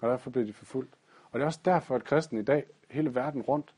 Og 0.02 0.10
derfor 0.10 0.30
bliver 0.30 0.46
de 0.46 0.54
forfulgt. 0.54 0.94
Og 1.32 1.40
det 1.40 1.42
er 1.42 1.46
også 1.46 1.62
derfor, 1.66 1.96
at 1.96 2.04
kristen 2.04 2.38
i 2.38 2.44
dag, 2.44 2.66
hele 2.90 3.16
verden 3.16 3.42
rundt, 3.42 3.75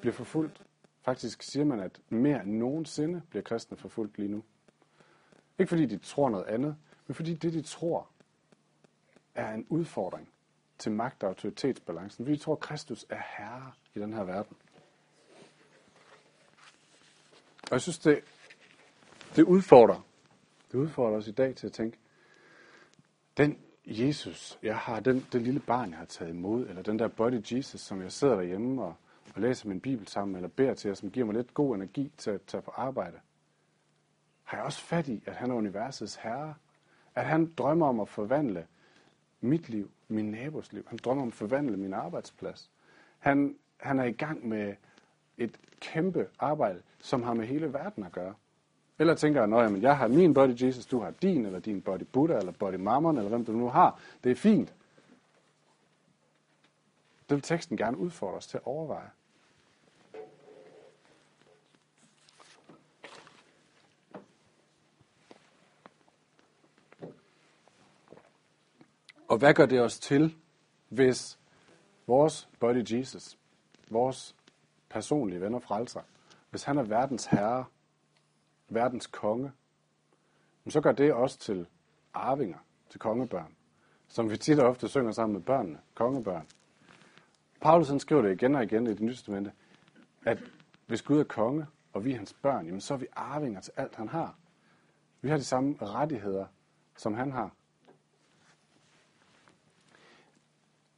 bliver 0.00 0.12
forfulgt. 0.12 0.62
Faktisk 1.02 1.42
siger 1.42 1.64
man, 1.64 1.80
at 1.80 2.00
mere 2.08 2.42
end 2.42 2.52
nogensinde 2.58 3.22
bliver 3.30 3.42
kristne 3.42 3.76
forfulgt 3.76 4.18
lige 4.18 4.28
nu. 4.28 4.44
Ikke 5.58 5.68
fordi 5.68 5.86
de 5.86 5.98
tror 5.98 6.28
noget 6.28 6.44
andet, 6.44 6.76
men 7.06 7.14
fordi 7.14 7.34
det, 7.34 7.52
de 7.52 7.62
tror, 7.62 8.08
er 9.34 9.54
en 9.54 9.66
udfordring 9.68 10.28
til 10.78 10.92
magt- 10.92 11.22
og 11.22 11.28
autoritetsbalancen. 11.28 12.26
Vi 12.26 12.36
tror, 12.36 12.52
at 12.52 12.60
Kristus 12.60 13.06
er 13.08 13.22
herre 13.38 13.72
i 13.94 14.00
den 14.00 14.12
her 14.12 14.24
verden. 14.24 14.56
Og 17.64 17.72
jeg 17.72 17.80
synes, 17.80 17.98
det, 17.98 18.20
det 19.36 19.42
udfordrer. 19.42 20.06
Det 20.72 20.78
udfordrer 20.78 21.16
os 21.16 21.28
i 21.28 21.32
dag 21.32 21.54
til 21.56 21.66
at 21.66 21.72
tænke, 21.72 21.98
den 23.36 23.58
Jesus, 23.86 24.58
jeg 24.62 24.76
har, 24.76 25.00
den, 25.00 25.26
det 25.32 25.42
lille 25.42 25.60
barn, 25.60 25.90
jeg 25.90 25.98
har 25.98 26.04
taget 26.04 26.30
imod, 26.30 26.66
eller 26.66 26.82
den 26.82 26.98
der 26.98 27.08
body 27.08 27.40
Jesus, 27.52 27.80
som 27.80 28.02
jeg 28.02 28.12
sidder 28.12 28.34
derhjemme 28.34 28.82
og, 28.82 28.94
og 29.34 29.40
læser 29.40 29.68
min 29.68 29.80
bibel 29.80 30.08
sammen, 30.08 30.36
eller 30.36 30.48
beder 30.48 30.74
til, 30.74 30.90
og 30.90 30.96
som 30.96 31.10
giver 31.10 31.26
mig 31.26 31.34
lidt 31.34 31.54
god 31.54 31.74
energi 31.74 32.12
til 32.16 32.30
at 32.30 32.42
tage 32.42 32.62
på 32.62 32.70
arbejde, 32.70 33.20
har 34.44 34.56
jeg 34.56 34.64
også 34.64 34.80
fat 34.80 35.08
i, 35.08 35.22
at 35.26 35.34
han 35.34 35.50
er 35.50 35.54
universets 35.54 36.16
herre. 36.16 36.54
At 37.14 37.24
han 37.24 37.52
drømmer 37.58 37.86
om 37.86 38.00
at 38.00 38.08
forvandle 38.08 38.66
mit 39.40 39.68
liv, 39.68 39.90
min 40.08 40.30
nabos 40.30 40.72
liv. 40.72 40.84
Han 40.88 40.98
drømmer 41.04 41.22
om 41.22 41.28
at 41.28 41.34
forvandle 41.34 41.76
min 41.76 41.94
arbejdsplads. 41.94 42.70
Han, 43.18 43.56
han 43.80 43.98
er 43.98 44.04
i 44.04 44.12
gang 44.12 44.48
med 44.48 44.74
et 45.38 45.58
kæmpe 45.80 46.26
arbejde, 46.38 46.82
som 47.00 47.22
har 47.22 47.34
med 47.34 47.46
hele 47.46 47.72
verden 47.72 48.04
at 48.04 48.12
gøre. 48.12 48.34
Eller 48.98 49.14
tænker 49.14 49.46
jeg, 49.46 49.64
at 49.64 49.82
jeg 49.82 49.96
har 49.96 50.08
min 50.08 50.34
body 50.34 50.62
Jesus, 50.62 50.86
du 50.86 51.00
har 51.00 51.10
din, 51.10 51.46
eller 51.46 51.58
din 51.58 51.82
body 51.82 52.02
Buddha, 52.12 52.38
eller 52.38 52.52
body 52.52 52.74
Mammon, 52.74 53.16
eller 53.16 53.28
hvem 53.28 53.44
du 53.44 53.52
nu 53.52 53.68
har. 53.68 54.00
Det 54.24 54.32
er 54.32 54.36
fint. 54.36 54.74
Det 57.28 57.34
vil 57.34 57.42
teksten 57.42 57.76
gerne 57.76 57.96
udfordre 57.96 58.36
os 58.36 58.46
til 58.46 58.56
at 58.56 58.66
overveje. 58.66 59.10
Og 69.28 69.38
hvad 69.38 69.54
gør 69.54 69.66
det 69.66 69.80
os 69.80 69.98
til, 69.98 70.36
hvis 70.88 71.38
vores 72.06 72.48
body 72.60 72.84
Jesus, 72.90 73.38
vores 73.90 74.33
personlige 74.94 75.54
og 75.54 75.62
frelser, 75.62 76.00
hvis 76.50 76.62
han 76.62 76.78
er 76.78 76.82
verdens 76.82 77.26
herre, 77.26 77.64
verdens 78.68 79.06
konge, 79.06 79.52
så 80.68 80.80
gør 80.80 80.92
det 80.92 81.12
også 81.12 81.38
til 81.38 81.66
arvinger, 82.12 82.58
til 82.90 83.00
kongebørn, 83.00 83.54
som 84.08 84.30
vi 84.30 84.36
tit 84.36 84.58
og 84.58 84.68
ofte 84.68 84.88
synger 84.88 85.12
sammen 85.12 85.32
med 85.32 85.42
børnene, 85.42 85.78
kongebørn. 85.94 86.46
Paulus 87.60 87.88
han 87.88 88.00
skriver 88.00 88.22
det 88.22 88.32
igen 88.32 88.54
og 88.54 88.62
igen 88.62 88.86
i 88.86 88.90
det 88.90 89.00
nye 89.00 89.12
testamente, 89.12 89.52
at 90.24 90.38
hvis 90.86 91.02
Gud 91.02 91.20
er 91.20 91.24
konge, 91.24 91.66
og 91.92 92.04
vi 92.04 92.12
er 92.12 92.16
hans 92.16 92.32
børn, 92.32 92.66
jamen 92.66 92.80
så 92.80 92.94
er 92.94 92.98
vi 92.98 93.06
arvinger 93.12 93.60
til 93.60 93.72
alt, 93.76 93.94
han 93.96 94.08
har. 94.08 94.36
Vi 95.20 95.28
har 95.28 95.36
de 95.36 95.44
samme 95.44 95.76
rettigheder, 95.82 96.46
som 96.96 97.14
han 97.14 97.32
har. 97.32 97.50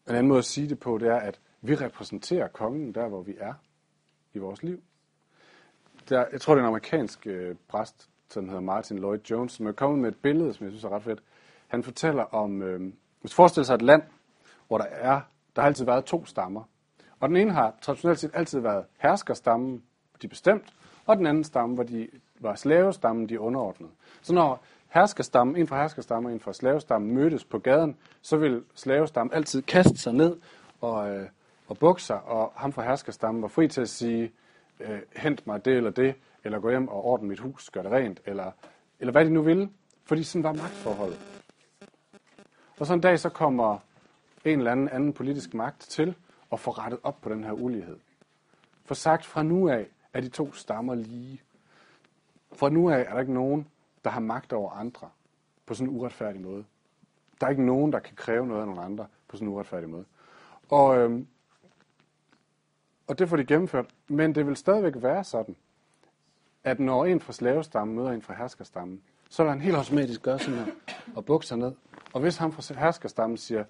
En 0.09 0.15
anden 0.15 0.29
måde 0.29 0.39
at 0.39 0.45
sige 0.45 0.69
det 0.69 0.79
på, 0.79 0.99
det 0.99 1.09
er, 1.09 1.17
at 1.17 1.41
vi 1.61 1.75
repræsenterer 1.75 2.49
kongen 2.49 2.95
der, 2.95 3.09
hvor 3.09 3.23
vi 3.23 3.37
er 3.39 3.55
i 4.37 4.39
vores 4.39 4.63
liv. 4.63 4.83
Der, 6.09 6.25
jeg 6.33 6.41
tror, 6.41 6.55
det 6.55 6.61
er 6.61 6.65
en 6.65 6.69
amerikansk 6.69 7.27
øh, 7.27 7.57
præst, 7.69 8.09
som 8.29 8.49
hedder 8.49 8.61
Martin 8.61 8.99
Lloyd 8.99 9.19
Jones, 9.31 9.53
som 9.53 9.67
er 9.67 9.73
kommet 9.73 9.99
med 9.99 10.09
et 10.09 10.17
billede, 10.17 10.55
som 10.55 10.65
jeg 10.65 10.73
synes 10.73 10.85
er 10.85 10.89
ret 10.89 11.03
fedt. 11.03 11.23
Han 11.69 11.83
fortæller 11.83 12.23
om, 12.23 12.63
øh, 12.63 12.93
hvis 13.21 13.35
forestiller 13.35 13.65
sig 13.65 13.75
et 13.75 13.83
land, 13.83 14.03
hvor 14.69 14.79
der 14.79 14.85
er, 14.85 15.21
der 15.57 15.63
har 15.63 15.67
altid 15.67 15.85
været 15.85 16.05
to 16.05 16.25
stammer. 16.25 16.63
Og 17.21 17.29
den 17.29 17.37
ene 17.37 17.53
har 17.53 17.75
traditionelt 17.81 18.19
set 18.19 18.31
altid 18.35 18.61
været 18.61 18.85
herskerstammen, 18.99 19.83
de 20.23 20.29
bestemt, 20.29 20.75
og 21.07 21.17
den 21.17 21.27
anden 21.27 21.45
stamme, 21.45 21.75
hvor 21.75 21.85
de 21.85 22.09
var 22.41 22.55
slavestammen, 22.55 23.29
de 23.29 23.41
underordnede. 23.41 23.91
Så 24.23 24.35
når 24.35 24.65
herskerstammen, 24.89 25.57
en 25.57 25.67
fra 25.67 25.81
herskerstammen 25.81 26.27
og 26.27 26.33
en 26.33 26.41
fra 26.41 26.53
slavestammen 26.53 27.15
mødtes 27.15 27.45
på 27.45 27.59
gaden, 27.59 27.97
så 28.23 28.37
vil 28.37 28.65
slavestammen 28.75 29.35
altid 29.35 29.63
kaste 29.63 29.99
sig 29.99 30.13
ned 30.13 30.37
og, 30.81 31.11
øh, 31.11 31.29
og 31.69 31.79
bukser, 31.79 32.15
og 32.15 32.53
ham 32.57 32.73
fra 32.73 32.83
herskerstammen 32.83 33.43
var 33.43 33.49
fri 33.49 33.69
til 33.69 33.81
at 33.81 33.89
sige, 33.89 34.33
øh, 34.81 35.01
hent 35.17 35.47
mig 35.47 35.65
det 35.65 35.77
eller 35.77 35.91
det, 35.91 36.15
eller 36.45 36.59
gå 36.61 36.71
hjem 36.71 36.89
og 36.89 37.05
ordne 37.05 37.29
mit 37.29 37.41
hus, 37.41 37.71
gør 37.71 37.83
det 37.83 37.93
rent, 37.93 38.21
eller, 38.27 38.51
eller 39.01 39.13
hvad 39.13 39.25
de 39.25 39.31
nu 39.31 39.43
ville, 39.43 39.71
fordi 40.05 40.23
sådan 40.23 40.43
var 40.43 40.53
magtforholdet. 40.53 41.43
Og 42.79 42.87
så 42.87 42.95
en 42.95 43.01
dag 43.01 43.19
så 43.19 43.29
kommer 43.29 43.79
en 44.45 44.59
eller 44.59 44.73
anden 44.73 44.89
anden 44.89 45.13
politisk 45.13 45.55
magt 45.55 45.81
til 45.81 46.15
at 46.53 46.61
få 46.61 46.71
rettet 46.71 47.01
op 47.03 47.21
på 47.21 47.29
den 47.29 47.45
her 47.45 47.53
ulighed. 47.53 47.99
For 48.85 48.95
sagt 48.95 49.25
fra 49.25 49.43
nu 49.43 49.69
af 49.69 49.87
er 50.13 50.21
de 50.21 50.29
to 50.29 50.53
stammer 50.53 50.95
lige. 50.95 51.43
Fra 52.53 52.69
nu 52.69 52.91
af 52.91 53.01
er 53.01 53.13
der 53.13 53.21
ikke 53.21 53.33
nogen, 53.33 53.69
der 54.05 54.11
har 54.11 54.21
magt 54.21 54.53
over 54.53 54.71
andre 54.71 55.11
på 55.67 55.75
sådan 55.75 55.91
en 55.93 55.97
uretfærdig 56.01 56.41
måde. 56.41 56.65
Der 57.41 57.47
er 57.47 57.51
ikke 57.51 57.67
nogen, 57.67 57.93
der 57.93 57.99
kan 57.99 58.17
kræve 58.17 58.47
noget 58.47 58.61
af 58.61 58.67
nogle 58.67 58.83
andre 58.83 59.07
på 59.29 59.37
sådan 59.37 59.49
en 59.49 59.55
uretfærdig 59.55 59.89
måde. 59.89 60.05
Og, 60.71 60.99
øhm, 60.99 61.27
og 63.07 63.19
det 63.19 63.29
får 63.29 63.37
de 63.37 63.45
gennemført. 63.45 63.87
Men 64.09 64.35
det 64.35 64.47
vil 64.47 64.57
stadigvæk 64.57 64.93
være 64.97 65.25
sådan, 65.25 65.57
at 66.65 66.81
når 66.81 67.05
en 67.05 67.21
fra 67.21 67.33
slavestammen 67.33 67.97
møder 67.97 68.11
en 68.11 68.23
fra 68.23 68.35
herskerstammen, 68.35 69.03
så 69.29 69.43
vil 69.43 69.51
han 69.51 69.61
helt 69.61 69.77
automatisk 69.77 70.23
gøre 70.23 70.39
sådan 70.39 70.55
her 70.55 70.73
og 71.17 71.25
bukke 71.25 71.47
sig 71.47 71.59
ned. 71.59 71.73
Og 72.13 72.21
hvis 72.21 72.37
han 72.37 72.53
fra 72.53 72.75
herskerstammen 72.75 73.37
siger, 73.37 73.65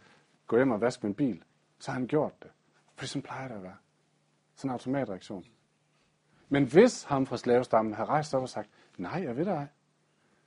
gå 0.47 0.57
hjem 0.57 0.71
og 0.71 0.81
vask 0.81 1.03
min 1.03 1.15
bil, 1.15 1.43
så 1.79 1.91
har 1.91 1.99
han 1.99 2.07
gjort 2.07 2.43
det. 2.43 2.51
Fordi 2.95 3.09
sådan 3.09 3.23
plejer 3.23 3.49
det 3.49 3.55
at 3.55 3.63
være. 3.63 3.77
Sådan 4.57 4.69
en 4.69 4.73
automatreaktion. 4.73 5.45
Men 6.49 6.65
hvis 6.65 7.05
ham 7.05 7.27
fra 7.27 7.37
slavestammen 7.37 7.95
havde 7.95 8.09
rejst 8.09 8.35
op 8.35 8.43
og 8.43 8.49
sagt, 8.49 8.69
nej, 8.99 9.23
jeg 9.23 9.37
ved 9.37 9.45
det 9.45 9.53
ej, 9.53 9.67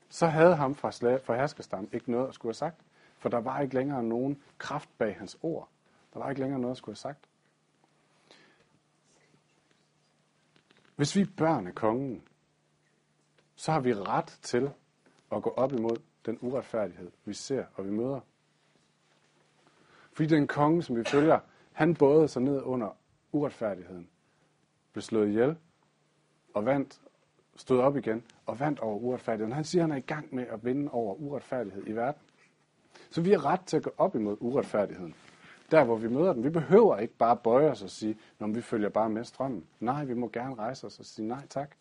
så 0.09 0.27
havde 0.27 0.55
ham 0.55 0.75
fra, 0.75 0.91
slave, 0.91 1.19
fra 1.19 1.35
herskerstammen 1.35 1.89
ikke 1.93 2.11
noget 2.11 2.27
at 2.27 2.33
skulle 2.33 2.49
have 2.49 2.53
sagt. 2.53 2.81
For 3.17 3.29
der 3.29 3.37
var 3.37 3.59
ikke 3.59 3.75
længere 3.75 4.03
nogen 4.03 4.41
kraft 4.57 4.89
bag 4.97 5.15
hans 5.17 5.37
ord. 5.41 5.69
Der 6.13 6.19
var 6.19 6.29
ikke 6.29 6.41
længere 6.41 6.59
noget 6.59 6.71
at 6.71 6.77
skulle 6.77 6.93
have 6.93 6.99
sagt. 6.99 7.28
Hvis 10.99 11.15
vi 11.15 11.21
er 11.21 11.25
børn 11.37 11.67
af 11.67 11.75
kongen, 11.75 12.23
så 13.55 13.71
har 13.71 13.79
vi 13.79 13.93
ret 13.93 14.39
til 14.41 14.71
at 15.31 15.43
gå 15.43 15.49
op 15.49 15.73
imod 15.73 15.97
den 16.25 16.37
uretfærdighed, 16.41 17.11
vi 17.25 17.33
ser 17.33 17.65
og 17.73 17.85
vi 17.85 17.91
møder. 17.91 18.19
Fordi 20.13 20.29
den 20.29 20.47
konge, 20.47 20.83
som 20.83 20.95
vi 20.95 21.03
følger, 21.03 21.39
han 21.71 21.95
både 21.95 22.27
sig 22.27 22.41
ned 22.41 22.61
under 22.61 22.97
uretfærdigheden, 23.31 24.09
blev 24.91 25.01
slået 25.01 25.27
ihjel 25.27 25.57
og 26.53 26.65
vandt, 26.65 27.01
stod 27.55 27.79
op 27.79 27.97
igen 27.97 28.23
og 28.45 28.59
vandt 28.59 28.79
over 28.79 28.97
uretfærdigheden. 28.97 29.53
Han 29.53 29.63
siger, 29.63 29.83
at 29.83 29.89
han 29.89 29.97
er 29.97 30.03
i 30.03 30.05
gang 30.05 30.35
med 30.35 30.47
at 30.47 30.65
vinde 30.65 30.91
over 30.91 31.15
uretfærdighed 31.15 31.87
i 31.87 31.91
verden. 31.91 32.21
Så 33.09 33.21
vi 33.21 33.31
har 33.31 33.45
ret 33.45 33.61
til 33.61 33.77
at 33.77 33.83
gå 33.83 33.93
op 33.97 34.15
imod 34.15 34.37
uretfærdigheden. 34.39 35.15
Der, 35.71 35.83
hvor 35.83 35.95
vi 35.95 36.07
møder 36.07 36.33
den. 36.33 36.43
Vi 36.43 36.49
behøver 36.49 36.97
ikke 36.97 37.13
bare 37.13 37.37
bøje 37.37 37.71
os 37.71 37.83
og 37.83 37.89
sige, 37.89 38.17
når 38.39 38.47
vi 38.47 38.61
følger 38.61 38.89
bare 38.89 39.09
med 39.09 39.23
strømmen. 39.23 39.65
Nej, 39.79 40.05
vi 40.05 40.13
må 40.13 40.29
gerne 40.33 40.55
rejse 40.55 40.87
os 40.87 40.99
og 40.99 41.05
sige 41.05 41.27
nej 41.27 41.47
tak. 41.49 41.75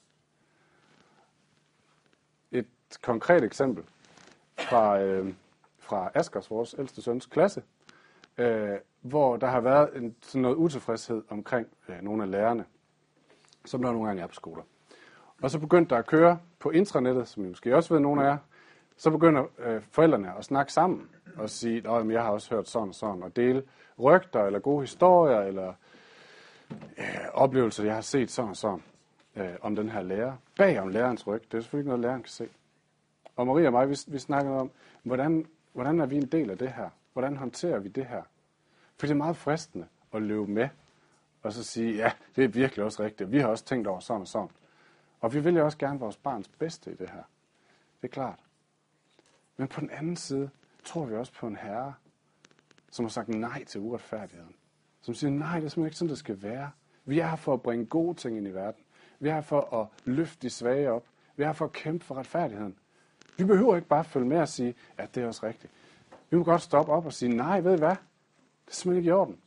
Et 2.52 2.66
konkret 3.02 3.44
eksempel 3.44 3.84
fra, 4.58 5.00
øh, 5.00 5.34
fra 5.78 6.10
Askers, 6.14 6.50
vores 6.50 6.74
ældste 6.78 7.02
søns 7.02 7.26
klasse, 7.26 7.62
øh, 8.38 8.76
hvor 9.00 9.36
der 9.36 9.46
har 9.46 9.60
været 9.60 9.96
en, 9.96 10.16
sådan 10.22 10.42
noget 10.42 10.56
utilfredshed 10.56 11.22
omkring 11.28 11.66
øh, 11.88 12.02
nogle 12.02 12.22
af 12.22 12.30
lærerne, 12.30 12.64
som 13.64 13.82
der 13.82 13.92
nogle 13.92 14.06
gange 14.06 14.22
er 14.22 14.26
på 14.26 14.34
skoler. 14.34 14.62
Og 15.42 15.50
så 15.50 15.58
begyndte 15.58 15.94
der 15.94 15.98
at 15.98 16.06
køre 16.06 16.38
på 16.58 16.70
intranettet, 16.70 17.28
som 17.28 17.44
I 17.44 17.48
måske 17.48 17.76
også 17.76 17.94
ved, 17.94 18.00
nogle 18.00 18.24
af 18.24 18.30
jer, 18.30 18.38
så 18.96 19.10
begynder 19.10 19.44
øh, 19.58 19.82
forældrene 19.90 20.36
at 20.38 20.44
snakke 20.44 20.72
sammen 20.72 21.08
og 21.38 21.50
sige, 21.50 21.76
at 21.76 22.08
jeg 22.10 22.22
har 22.22 22.30
også 22.30 22.54
hørt 22.54 22.68
sådan 22.68 22.88
og 22.88 22.94
sådan, 22.94 23.22
og 23.22 23.36
dele 23.36 23.62
rygter 23.98 24.44
eller 24.44 24.58
gode 24.58 24.80
historier 24.80 25.40
eller 25.40 25.74
øh, 26.70 27.28
oplevelser, 27.32 27.84
jeg 27.84 27.94
har 27.94 28.00
set 28.00 28.30
sådan 28.30 28.50
og 28.50 28.56
sådan 28.56 28.82
øh, 29.36 29.54
om 29.60 29.76
den 29.76 29.88
her 29.88 30.02
lærer. 30.02 30.36
Bag 30.56 30.80
om 30.80 30.88
lærerens 30.88 31.26
ryg, 31.26 31.42
det 31.52 31.58
er 31.58 31.60
selvfølgelig 31.60 31.80
ikke 31.80 31.88
noget, 31.88 32.00
læreren 32.00 32.22
kan 32.22 32.30
se. 32.30 32.48
Og 33.36 33.46
Maria 33.46 33.66
og 33.66 33.72
mig, 33.72 33.90
vi, 33.90 33.96
vi 34.06 34.18
snakkede 34.18 34.56
om, 34.56 34.70
hvordan, 35.02 35.46
hvordan 35.72 36.00
er 36.00 36.06
vi 36.06 36.16
en 36.16 36.26
del 36.26 36.50
af 36.50 36.58
det 36.58 36.72
her? 36.72 36.90
Hvordan 37.12 37.36
håndterer 37.36 37.78
vi 37.78 37.88
det 37.88 38.06
her? 38.06 38.22
For 38.96 39.06
det 39.06 39.10
er 39.10 39.16
meget 39.18 39.36
fristende 39.36 39.86
at 40.12 40.22
løbe 40.22 40.46
med, 40.46 40.68
og 41.42 41.52
så 41.52 41.64
sige, 41.64 41.96
ja, 41.96 42.12
det 42.36 42.44
er 42.44 42.48
virkelig 42.48 42.84
også 42.84 43.02
rigtigt. 43.02 43.32
Vi 43.32 43.38
har 43.38 43.48
også 43.48 43.64
tænkt 43.64 43.86
over 43.86 44.00
sådan 44.00 44.20
og 44.20 44.28
sådan. 44.28 44.50
Og 45.20 45.34
vi 45.34 45.40
vil 45.40 45.56
jo 45.56 45.64
også 45.64 45.78
gerne 45.78 45.98
vores 45.98 46.16
barns 46.16 46.48
bedste 46.48 46.90
i 46.90 46.94
det 46.94 47.10
her. 47.10 47.22
Det 48.02 48.08
er 48.08 48.12
klart. 48.12 48.38
Men 49.56 49.68
på 49.68 49.80
den 49.80 49.90
anden 49.90 50.16
side 50.16 50.50
tror 50.88 51.04
vi 51.04 51.14
også 51.14 51.32
på 51.32 51.46
en 51.46 51.56
herre, 51.56 51.94
som 52.90 53.04
har 53.04 53.10
sagt 53.10 53.28
nej 53.28 53.64
til 53.64 53.80
uretfærdigheden. 53.80 54.54
Som 55.00 55.14
siger, 55.14 55.30
nej, 55.30 55.60
det 55.60 55.64
er 55.64 55.68
simpelthen 55.68 55.84
ikke 55.84 55.96
sådan, 55.96 56.10
det 56.10 56.18
skal 56.18 56.42
være. 56.42 56.70
Vi 57.04 57.18
er 57.18 57.26
her 57.26 57.36
for 57.36 57.54
at 57.54 57.62
bringe 57.62 57.86
gode 57.86 58.14
ting 58.14 58.36
ind 58.36 58.46
i 58.46 58.50
verden. 58.50 58.82
Vi 59.20 59.28
er 59.28 59.34
her 59.34 59.40
for 59.40 59.80
at 59.80 59.86
løfte 60.04 60.42
de 60.42 60.50
svage 60.50 60.90
op. 60.90 61.04
Vi 61.36 61.42
er 61.42 61.46
her 61.46 61.52
for 61.52 61.64
at 61.64 61.72
kæmpe 61.72 62.04
for 62.04 62.14
retfærdigheden. 62.14 62.78
Vi 63.36 63.44
behøver 63.44 63.76
ikke 63.76 63.88
bare 63.88 64.04
følge 64.04 64.26
med 64.26 64.38
og 64.38 64.48
sige, 64.48 64.74
at 64.98 65.14
det 65.14 65.22
er 65.22 65.26
også 65.26 65.46
rigtigt. 65.46 65.72
Vi 66.30 66.36
må 66.36 66.44
godt 66.44 66.62
stoppe 66.62 66.92
op 66.92 67.06
og 67.06 67.12
sige, 67.12 67.36
nej, 67.36 67.60
ved 67.60 67.74
I 67.74 67.78
hvad? 67.78 67.88
Det 67.88 67.96
er 68.68 68.74
simpelthen 68.74 68.96
ikke 68.96 69.08
i 69.08 69.12
orden. 69.12 69.38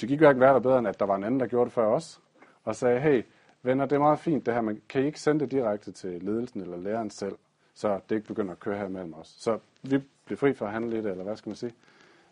Det 0.00 0.08
gik 0.08 0.18
hverken 0.18 0.40
værre 0.40 0.60
bedre, 0.60 0.78
end 0.78 0.88
at 0.88 1.00
der 1.00 1.06
var 1.06 1.16
en 1.16 1.24
anden, 1.24 1.40
der 1.40 1.46
gjorde 1.46 1.64
det 1.64 1.72
før 1.72 1.86
os. 1.86 2.20
Og 2.64 2.76
sagde, 2.76 3.00
hey, 3.00 3.22
venner, 3.62 3.86
det 3.86 3.96
er 3.96 4.00
meget 4.00 4.18
fint 4.18 4.46
det 4.46 4.54
her, 4.54 4.60
men 4.60 4.80
kan 4.88 5.02
I 5.02 5.06
ikke 5.06 5.20
sende 5.20 5.40
det 5.40 5.50
direkte 5.50 5.92
til 5.92 6.22
ledelsen 6.22 6.60
eller 6.60 6.76
læreren 6.76 7.10
selv, 7.10 7.36
så 7.74 8.00
det 8.08 8.14
ikke 8.14 8.28
begynder 8.28 8.52
at 8.52 8.60
køre 8.60 8.78
her 8.78 8.88
mellem 8.88 9.14
os. 9.14 9.34
Så 9.38 9.58
vi 9.82 9.98
blev 10.24 10.38
fri 10.38 10.54
for 10.54 10.66
at 10.66 10.72
handle 10.72 10.90
lidt, 10.90 11.06
eller 11.06 11.24
hvad 11.24 11.36
skal 11.36 11.50
man 11.50 11.56
sige. 11.56 11.74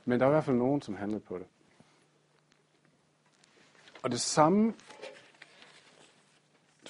Men 0.04 0.20
der 0.20 0.26
var 0.26 0.32
i 0.32 0.34
hvert 0.34 0.44
fald 0.44 0.56
nogen, 0.56 0.82
som 0.82 0.94
handlede 0.96 1.20
på 1.20 1.38
det. 1.38 1.46
Og 4.02 4.10
det 4.10 4.20
samme, 4.20 4.74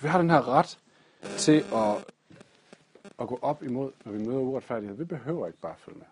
vi 0.03 0.09
har 0.09 0.19
den 0.19 0.31
her 0.31 0.49
ret 0.49 0.79
til 1.23 1.65
at, 1.75 2.05
at 3.19 3.29
gå 3.29 3.39
op 3.43 3.63
imod, 3.63 3.93
når 4.05 4.13
vi 4.13 4.19
møder 4.19 4.39
uretfærdighed. 4.39 4.97
Vi 4.97 5.05
behøver 5.05 5.47
ikke 5.47 5.59
bare 5.59 5.73
at 5.73 5.81
følge 5.81 5.99
med. 5.99 6.07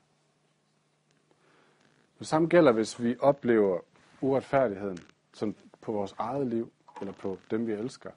Det 2.19 2.27
samme 2.27 2.49
gælder, 2.49 2.73
hvis 2.73 3.03
vi 3.03 3.17
oplever 3.21 3.81
uretfærdigheden 4.21 4.99
som 5.33 5.55
på 5.81 5.93
vores 5.93 6.15
eget 6.19 6.47
liv, 6.47 6.73
eller 7.01 7.13
på 7.13 7.39
dem, 7.51 7.67
vi 7.67 7.73
elsker. 7.73 8.11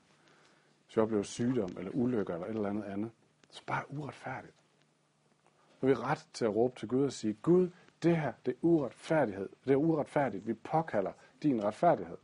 Hvis 0.86 0.98
vi 0.98 1.02
oplever 1.02 1.24
sygdom, 1.24 1.70
eller 1.78 1.92
ulykker, 1.94 2.34
eller 2.34 2.48
et 2.48 2.56
eller 2.56 2.70
andet 2.70 2.84
andet, 2.84 3.12
som 3.52 3.66
bare 3.66 3.82
er 3.82 3.86
uretfærdigt. 3.90 4.54
har 5.80 5.88
vi 5.88 5.94
ret 5.94 6.28
til 6.34 6.46
at 6.46 6.56
råbe 6.56 6.80
til 6.80 6.88
Gud 6.88 7.06
og 7.06 7.14
sige, 7.14 7.34
Gud, 7.34 7.70
det 8.04 8.18
her, 8.18 8.34
det 8.46 8.52
er 8.52 8.58
uretfærdighed. 8.62 9.50
Det 9.66 9.72
er 9.72 9.78
uretfærdigt. 9.78 10.48
Vi 10.48 10.54
påkalder 10.54 11.12
din 11.44 11.64
retfærdighed. 11.64 12.18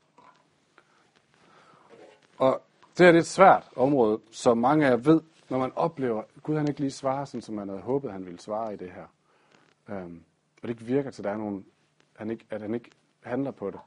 Og 2.37 2.61
det 2.97 3.07
er 3.07 3.13
et 3.13 3.27
svært 3.27 3.69
område, 3.75 4.21
som 4.31 4.57
mange 4.57 4.85
af 4.85 4.89
jer 4.89 4.97
ved, 4.97 5.21
når 5.49 5.57
man 5.57 5.71
oplever, 5.75 6.21
at 6.35 6.43
Gud 6.43 6.57
han 6.57 6.67
ikke 6.67 6.79
lige 6.79 6.91
svarer, 6.91 7.25
sådan 7.25 7.41
som 7.41 7.55
man 7.55 7.69
havde 7.69 7.81
håbet, 7.81 8.11
han 8.11 8.25
ville 8.25 8.39
svare 8.39 8.73
i 8.73 8.77
det 8.77 8.91
her. 8.91 9.05
Um, 9.87 10.23
og 10.55 10.61
det 10.61 10.69
ikke 10.69 10.83
virker 10.83 11.11
til, 11.11 11.21
at, 11.21 11.23
der 11.23 11.31
er 11.31 11.37
nogen, 11.37 11.65
han 12.15 12.31
ikke, 12.31 12.45
at 12.49 12.61
han 12.61 12.73
ikke 12.73 12.91
handler 13.23 13.51
på 13.51 13.71
det. 13.71 13.79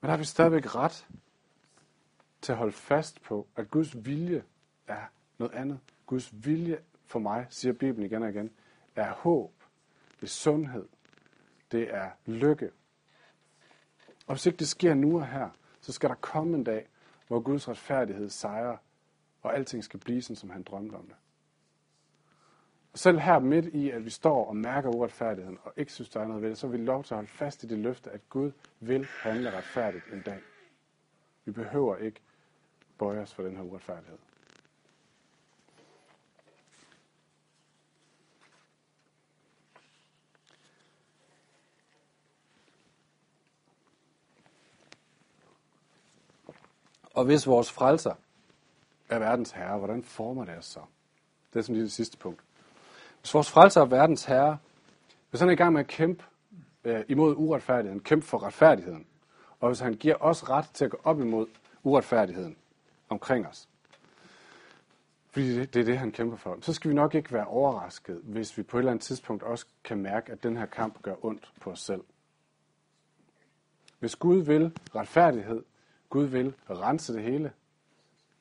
Men 0.00 0.06
der 0.06 0.10
har 0.10 0.16
vi 0.16 0.24
stadigvæk 0.24 0.74
ret 0.74 1.06
til 2.40 2.52
at 2.52 2.58
holde 2.58 2.72
fast 2.72 3.22
på, 3.22 3.46
at 3.56 3.70
Guds 3.70 4.06
vilje 4.06 4.44
er 4.86 5.04
noget 5.38 5.52
andet. 5.52 5.78
Guds 6.06 6.46
vilje 6.46 6.78
for 7.06 7.18
mig, 7.18 7.46
siger 7.50 7.72
Bibelen 7.72 8.06
igen 8.06 8.22
og 8.22 8.28
igen, 8.28 8.50
er 8.96 9.12
håb, 9.12 9.52
det 10.16 10.22
er 10.22 10.30
sundhed, 10.30 10.88
det 11.72 11.94
er 11.94 12.10
lykke. 12.26 12.70
Og 14.26 14.34
hvis 14.34 14.46
ikke 14.46 14.58
det 14.58 14.68
sker 14.68 14.94
nu 14.94 15.18
og 15.18 15.26
her, 15.26 15.48
så 15.80 15.92
skal 15.92 16.08
der 16.08 16.14
komme 16.14 16.56
en 16.56 16.64
dag, 16.64 16.88
hvor 17.26 17.40
Guds 17.40 17.68
retfærdighed 17.68 18.28
sejrer, 18.28 18.76
og 19.42 19.56
alting 19.56 19.84
skal 19.84 20.00
blive 20.00 20.22
sådan, 20.22 20.36
som 20.36 20.50
han 20.50 20.62
drømte 20.62 20.94
om 20.94 21.06
det. 21.06 21.16
Og 22.92 22.98
selv 22.98 23.18
her 23.18 23.38
midt 23.38 23.66
i, 23.66 23.90
at 23.90 24.04
vi 24.04 24.10
står 24.10 24.48
og 24.48 24.56
mærker 24.56 24.88
uretfærdigheden, 24.88 25.58
og 25.62 25.72
ikke 25.76 25.92
synes, 25.92 26.08
der 26.08 26.20
er 26.20 26.26
noget 26.26 26.42
ved 26.42 26.50
det, 26.50 26.58
så 26.58 26.66
er 26.66 26.70
vi 26.70 26.76
lov 26.76 27.04
til 27.04 27.14
at 27.14 27.16
holde 27.16 27.30
fast 27.30 27.64
i 27.64 27.66
det 27.66 27.78
løfte, 27.78 28.10
at 28.10 28.28
Gud 28.28 28.52
vil 28.80 29.06
handle 29.20 29.56
retfærdigt 29.56 30.04
en 30.12 30.22
dag. 30.22 30.38
Vi 31.44 31.52
behøver 31.52 31.96
ikke 31.96 32.20
bøje 32.98 33.20
os 33.20 33.34
for 33.34 33.42
den 33.42 33.56
her 33.56 33.62
uretfærdighed. 33.62 34.18
Og 47.18 47.24
hvis 47.24 47.46
vores 47.46 47.72
frelser 47.72 48.14
er 49.08 49.18
verdens 49.18 49.50
herre, 49.50 49.78
hvordan 49.78 50.02
former 50.02 50.44
det 50.44 50.58
os 50.58 50.64
så? 50.64 50.80
Det 51.52 51.58
er 51.58 51.62
som 51.62 51.74
det 51.74 51.92
sidste 51.92 52.18
punkt. 52.18 52.40
Hvis 53.20 53.34
vores 53.34 53.50
frelser 53.50 53.80
er 53.80 53.84
verdens 53.84 54.24
herre, 54.24 54.58
hvis 55.30 55.40
han 55.40 55.48
er 55.48 55.52
i 55.52 55.56
gang 55.56 55.72
med 55.72 55.80
at 55.80 55.86
kæmpe 55.86 56.24
øh, 56.84 57.04
imod 57.08 57.34
uretfærdigheden, 57.36 58.00
kæmpe 58.00 58.26
for 58.26 58.42
retfærdigheden, 58.42 59.06
og 59.60 59.68
hvis 59.68 59.80
han 59.80 59.94
giver 59.94 60.14
os 60.20 60.50
ret 60.50 60.70
til 60.74 60.84
at 60.84 60.90
gå 60.90 61.00
op 61.04 61.20
imod 61.20 61.46
uretfærdigheden, 61.82 62.56
omkring 63.08 63.46
os, 63.46 63.68
fordi 65.30 65.54
det, 65.54 65.74
det 65.74 65.80
er 65.80 65.84
det, 65.84 65.98
han 65.98 66.12
kæmper 66.12 66.36
for, 66.36 66.58
så 66.60 66.72
skal 66.72 66.90
vi 66.90 66.94
nok 66.94 67.14
ikke 67.14 67.32
være 67.32 67.46
overrasket, 67.46 68.20
hvis 68.22 68.58
vi 68.58 68.62
på 68.62 68.76
et 68.76 68.80
eller 68.80 68.90
andet 68.92 69.04
tidspunkt 69.04 69.42
også 69.42 69.66
kan 69.84 69.98
mærke, 69.98 70.32
at 70.32 70.42
den 70.42 70.56
her 70.56 70.66
kamp 70.66 71.02
gør 71.02 71.24
ondt 71.24 71.52
på 71.60 71.70
os 71.70 71.80
selv. 71.80 72.02
Hvis 73.98 74.16
Gud 74.16 74.42
vil 74.42 74.72
retfærdighed, 74.94 75.62
Gud 76.10 76.24
vil 76.24 76.54
rense 76.70 77.12
det 77.14 77.22
hele, 77.22 77.52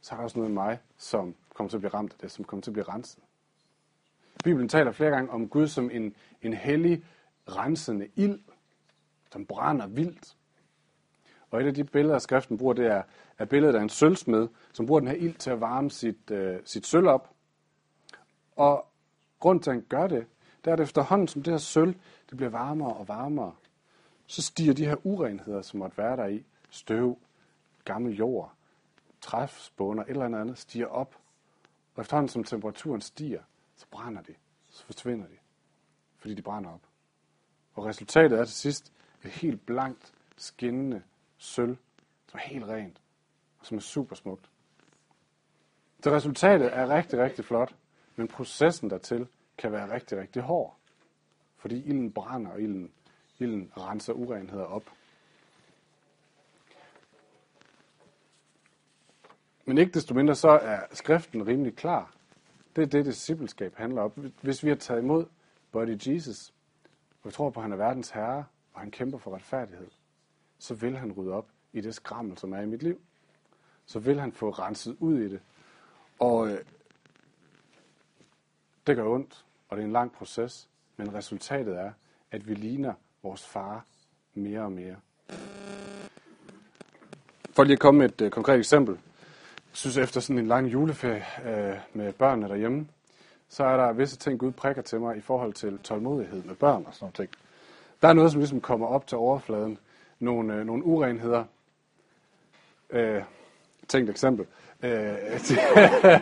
så 0.01 0.15
er 0.15 0.17
der 0.17 0.23
også 0.23 0.39
noget 0.39 0.51
i 0.51 0.53
mig, 0.53 0.79
som 0.97 1.35
kommer 1.53 1.69
til 1.69 1.77
at 1.77 1.81
blive 1.81 1.93
ramt 1.93 2.13
af 2.13 2.19
det, 2.19 2.31
som 2.31 2.45
kommer 2.45 2.61
til 2.61 2.71
at 2.71 2.73
blive 2.73 2.89
renset. 2.89 3.23
Bibelen 4.43 4.69
taler 4.69 4.91
flere 4.91 5.11
gange 5.11 5.31
om 5.31 5.49
Gud 5.49 5.67
som 5.67 5.89
en, 5.91 6.15
en 6.41 6.53
hellig, 6.53 7.03
rensende 7.47 8.07
ild, 8.15 8.39
som 9.31 9.45
brænder 9.45 9.87
vildt. 9.87 10.35
Og 11.51 11.61
et 11.61 11.67
af 11.67 11.73
de 11.73 11.83
billeder, 11.83 12.19
skriften 12.19 12.57
bruger, 12.57 12.73
det 12.73 12.85
er, 12.85 13.03
er 13.37 13.45
billedet 13.45 13.75
af 13.75 13.81
en 13.81 13.89
sølvsmed, 13.89 14.47
som 14.73 14.85
bruger 14.85 14.99
den 14.99 15.09
her 15.09 15.15
ild 15.15 15.35
til 15.35 15.49
at 15.49 15.61
varme 15.61 15.91
sit, 15.91 16.31
øh, 16.31 16.59
sit 16.65 16.85
sølv 16.85 17.07
op. 17.07 17.29
Og 18.55 18.85
grund 19.39 19.61
til, 19.61 19.69
at 19.69 19.75
han 19.75 19.85
gør 19.89 20.07
det, 20.07 20.25
det 20.65 20.71
er, 20.71 20.73
at 20.73 20.79
efterhånden, 20.79 21.27
som 21.27 21.43
det 21.43 21.53
her 21.53 21.57
sølv 21.57 21.95
det 22.29 22.37
bliver 22.37 22.49
varmere 22.49 22.93
og 22.93 23.07
varmere, 23.07 23.55
så 24.25 24.41
stiger 24.41 24.73
de 24.73 24.85
her 24.85 24.95
urenheder, 25.03 25.61
som 25.61 25.79
måtte 25.79 25.97
være 25.97 26.17
der 26.17 26.25
i, 26.25 26.43
støv, 26.69 27.17
gammel 27.85 28.15
jord, 28.15 28.53
træfspåner, 29.21 30.03
et 30.03 30.09
eller 30.09 30.25
andet, 30.39 30.57
stiger 30.57 30.87
op. 30.87 31.15
Og 31.95 32.01
efterhånden, 32.01 32.29
som 32.29 32.43
temperaturen 32.43 33.01
stiger, 33.01 33.41
så 33.75 33.85
brænder 33.91 34.21
de, 34.21 34.33
så 34.69 34.85
forsvinder 34.85 35.25
de, 35.25 35.37
fordi 36.17 36.33
de 36.33 36.41
brænder 36.41 36.69
op. 36.69 36.81
Og 37.73 37.85
resultatet 37.85 38.39
er 38.39 38.45
til 38.45 38.55
sidst 38.55 38.91
et 39.25 39.31
helt 39.31 39.65
blankt, 39.65 40.13
skinnende 40.37 41.01
sølv, 41.37 41.77
som 42.27 42.39
er 42.43 42.47
helt 42.47 42.65
rent, 42.65 43.01
og 43.59 43.65
som 43.65 43.77
er 43.77 43.81
super 43.81 44.15
smukt. 44.15 44.49
Så 46.03 46.11
resultatet 46.11 46.77
er 46.77 46.89
rigtig, 46.89 47.19
rigtig 47.19 47.45
flot, 47.45 47.75
men 48.15 48.27
processen 48.27 48.89
dertil 48.89 49.27
kan 49.57 49.71
være 49.71 49.93
rigtig, 49.93 50.17
rigtig 50.17 50.41
hård. 50.41 50.77
Fordi 51.57 51.83
ilden 51.83 52.11
brænder, 52.11 52.51
og 52.51 52.61
ilden, 52.61 52.91
ilden 53.39 53.71
renser 53.77 54.13
urenheder 54.13 54.63
op. 54.63 54.83
Men 59.65 59.77
ikke 59.77 59.91
desto 59.91 60.13
mindre 60.13 60.35
så 60.35 60.49
er 60.49 60.79
skriften 60.91 61.47
rimelig 61.47 61.75
klar. 61.75 62.13
Det 62.75 62.81
er 62.81 62.87
det, 62.87 63.05
discipleskab 63.05 63.75
handler 63.75 64.01
om. 64.01 64.33
Hvis 64.41 64.63
vi 64.63 64.69
har 64.69 64.75
taget 64.75 65.01
imod 65.01 65.25
Body 65.71 65.97
Jesus, 66.07 66.53
og 67.23 67.29
vi 67.29 67.31
tror 67.31 67.49
på, 67.49 67.59
at 67.59 67.63
han 67.63 67.71
er 67.71 67.77
verdens 67.77 68.09
herre, 68.09 68.45
og 68.73 68.79
han 68.79 68.91
kæmper 68.91 69.17
for 69.17 69.35
retfærdighed, 69.35 69.87
så 70.59 70.73
vil 70.73 70.97
han 70.97 71.11
rydde 71.11 71.33
op 71.33 71.47
i 71.73 71.81
det 71.81 71.95
skrammel, 71.95 72.37
som 72.37 72.53
er 72.53 72.61
i 72.61 72.65
mit 72.65 72.83
liv. 72.83 73.01
Så 73.85 73.99
vil 73.99 74.19
han 74.19 74.31
få 74.31 74.49
renset 74.49 74.97
ud 74.99 75.19
i 75.19 75.29
det. 75.29 75.39
Og 76.19 76.49
øh, 76.49 76.59
det 78.87 78.95
gør 78.95 79.05
ondt, 79.05 79.45
og 79.69 79.77
det 79.77 79.83
er 79.83 79.85
en 79.85 79.93
lang 79.93 80.11
proces, 80.11 80.69
men 80.97 81.13
resultatet 81.13 81.75
er, 81.75 81.91
at 82.31 82.47
vi 82.47 82.53
ligner 82.53 82.93
vores 83.23 83.45
far 83.45 83.85
mere 84.33 84.61
og 84.61 84.71
mere. 84.71 84.95
For 87.51 87.63
lige 87.63 87.73
at 87.73 87.79
komme 87.79 87.97
med 87.97 88.09
et 88.09 88.21
øh, 88.21 88.31
konkret 88.31 88.59
eksempel. 88.59 88.93
Jeg 89.55 89.79
synes, 89.79 89.97
efter 89.97 90.21
sådan 90.21 90.39
en 90.39 90.47
lang 90.47 90.67
juleferie 90.67 91.25
øh, 91.45 91.77
med 91.93 92.13
børnene 92.13 92.47
derhjemme, 92.47 92.87
så 93.49 93.63
er 93.63 93.77
der 93.77 93.93
visse 93.93 94.17
ting, 94.17 94.39
Gud 94.39 94.51
prikker 94.51 94.81
til 94.81 94.99
mig 94.99 95.17
i 95.17 95.21
forhold 95.21 95.53
til 95.53 95.79
tålmodighed 95.79 96.43
med 96.43 96.55
børn 96.55 96.85
og 96.87 96.93
sådan 96.93 97.13
noget. 97.17 97.29
Der 98.01 98.07
er 98.07 98.13
noget, 98.13 98.31
som 98.31 98.39
ligesom 98.39 98.61
kommer 98.61 98.87
op 98.87 99.07
til 99.07 99.17
overfladen. 99.17 99.77
Nogle, 100.19 100.53
øh, 100.53 100.65
nogle 100.65 100.83
urenheder. 100.83 101.43
Øh, 102.89 103.21
tænkt 103.87 104.09
eksempel. 104.09 104.45
Øh, 104.83 104.89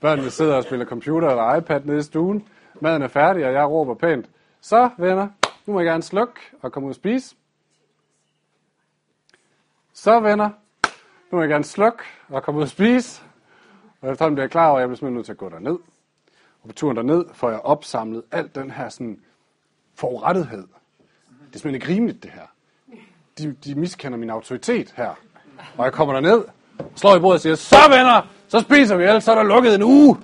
børnene 0.00 0.30
sidder 0.30 0.56
og 0.56 0.64
spiller 0.64 0.86
computer 0.86 1.28
eller 1.28 1.54
iPad 1.54 1.80
nede 1.84 1.98
i 1.98 2.02
stuen. 2.02 2.48
Maden 2.80 3.02
er 3.02 3.08
færdig, 3.08 3.46
og 3.46 3.52
jeg 3.52 3.68
råber 3.68 3.94
pænt. 3.94 4.30
Så, 4.60 4.90
venner, 4.98 5.28
nu 5.66 5.72
må 5.72 5.80
jeg 5.80 5.86
gerne 5.86 6.02
slukke 6.02 6.40
og 6.62 6.72
komme 6.72 6.86
ud 6.86 6.90
og 6.90 6.96
spise. 6.96 7.36
Så, 9.92 10.20
venner, 10.20 10.50
nu 11.30 11.36
må 11.36 11.40
jeg 11.40 11.48
gerne 11.48 11.64
slukke 11.64 12.02
og 12.28 12.42
komme 12.42 12.58
ud 12.58 12.62
og 12.62 12.68
spise. 12.68 13.22
Og 14.00 14.10
efterhånden 14.10 14.34
bliver 14.34 14.44
jeg 14.44 14.50
klar 14.50 14.68
over, 14.68 14.76
at 14.76 14.80
jeg 14.80 14.88
bliver 14.88 14.96
simpelthen 14.96 15.14
nødt 15.14 15.26
til 15.26 15.32
at 15.32 15.38
gå 15.38 15.48
derned. 15.48 15.78
Og 16.62 16.68
på 16.68 16.72
turen 16.72 16.96
derned 16.96 17.24
får 17.34 17.50
jeg 17.50 17.60
opsamlet 17.60 18.22
alt 18.30 18.54
den 18.54 18.70
her 18.70 18.88
sådan 18.88 19.22
forurettethed. 19.94 20.58
Det 20.58 21.54
er 21.54 21.58
simpelthen 21.58 21.74
ikke 21.74 21.88
rimeligt, 21.88 22.22
det 22.22 22.30
her. 22.30 22.46
De, 23.38 23.52
de 23.64 23.74
miskender 23.74 24.18
min 24.18 24.30
autoritet 24.30 24.94
her. 24.96 25.14
Og 25.76 25.84
jeg 25.84 25.92
kommer 25.92 26.14
derned, 26.14 26.44
slår 26.96 27.16
i 27.16 27.20
bordet 27.20 27.34
og 27.34 27.40
siger, 27.40 27.54
så 27.54 27.76
venner, 27.88 28.26
så 28.48 28.60
spiser 28.60 28.96
vi 28.96 29.04
ellers 29.04 29.24
så 29.24 29.30
er 29.30 29.34
der 29.34 29.42
lukket 29.42 29.74
en 29.74 29.82
uge. 29.82 30.16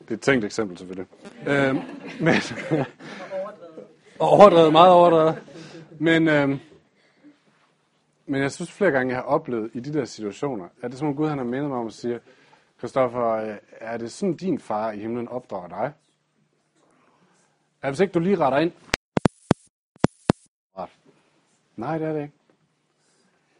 Det 0.00 0.14
er 0.14 0.14
et 0.14 0.20
tænkt 0.20 0.44
eksempel 0.44 0.78
selvfølgelig. 0.78 1.06
Øhm, 1.46 1.80
men, 2.20 2.34
og 4.20 4.28
overdrevet, 4.28 4.72
meget 4.72 4.92
overdrevet. 4.92 5.42
Men, 5.98 6.28
øhm, 6.28 6.58
men 8.26 8.42
jeg 8.42 8.52
synes 8.52 8.72
flere 8.72 8.90
gange, 8.90 9.14
jeg 9.14 9.22
har 9.22 9.28
oplevet 9.28 9.70
i 9.74 9.80
de 9.80 9.92
der 9.92 10.04
situationer, 10.04 10.64
at 10.64 10.90
det 10.90 10.94
er 10.94 10.98
som 10.98 11.08
om 11.08 11.16
Gud 11.16 11.28
han 11.28 11.38
har 11.38 11.44
mindet 11.44 11.68
mig 11.68 11.78
om 11.78 11.86
at 11.86 11.92
sige, 11.92 12.20
Kristoffer, 12.80 13.30
øh, 13.30 13.56
er 13.80 13.96
det 13.96 14.12
sådan 14.12 14.34
din 14.34 14.58
far 14.58 14.92
i 14.92 14.98
himlen 14.98 15.28
opdrager 15.28 15.68
dig? 15.68 15.92
At 17.82 17.90
hvis 17.90 18.00
ikke 18.00 18.12
du 18.12 18.18
lige 18.18 18.36
retter 18.36 18.58
ind? 18.58 18.72
Nej, 21.78 21.98
det 21.98 22.06
er 22.08 22.12
det 22.12 22.22
ikke. 22.22 22.34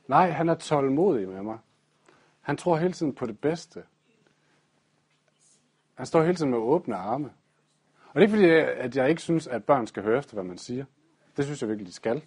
Nej, 0.08 0.30
han 0.30 0.48
er 0.48 0.54
tålmodig 0.54 1.28
med 1.28 1.42
mig. 1.42 1.58
Han 2.40 2.56
tror 2.56 2.76
hele 2.76 2.92
tiden 2.92 3.14
på 3.14 3.26
det 3.26 3.38
bedste. 3.40 3.82
Han 5.94 6.06
står 6.06 6.22
hele 6.22 6.34
tiden 6.34 6.50
med 6.50 6.58
åbne 6.58 6.96
arme. 6.96 7.30
Og 8.08 8.14
det 8.14 8.20
er 8.20 8.20
ikke 8.20 8.32
fordi, 8.32 8.48
at 8.80 8.96
jeg 8.96 9.08
ikke 9.08 9.22
synes, 9.22 9.46
at 9.46 9.64
børn 9.64 9.86
skal 9.86 10.02
høre 10.02 10.18
efter, 10.18 10.34
hvad 10.34 10.44
man 10.44 10.58
siger. 10.58 10.84
Det 11.36 11.44
synes 11.44 11.62
jeg 11.62 11.68
virkelig, 11.68 11.86
de 11.86 11.92
skal. 11.92 12.22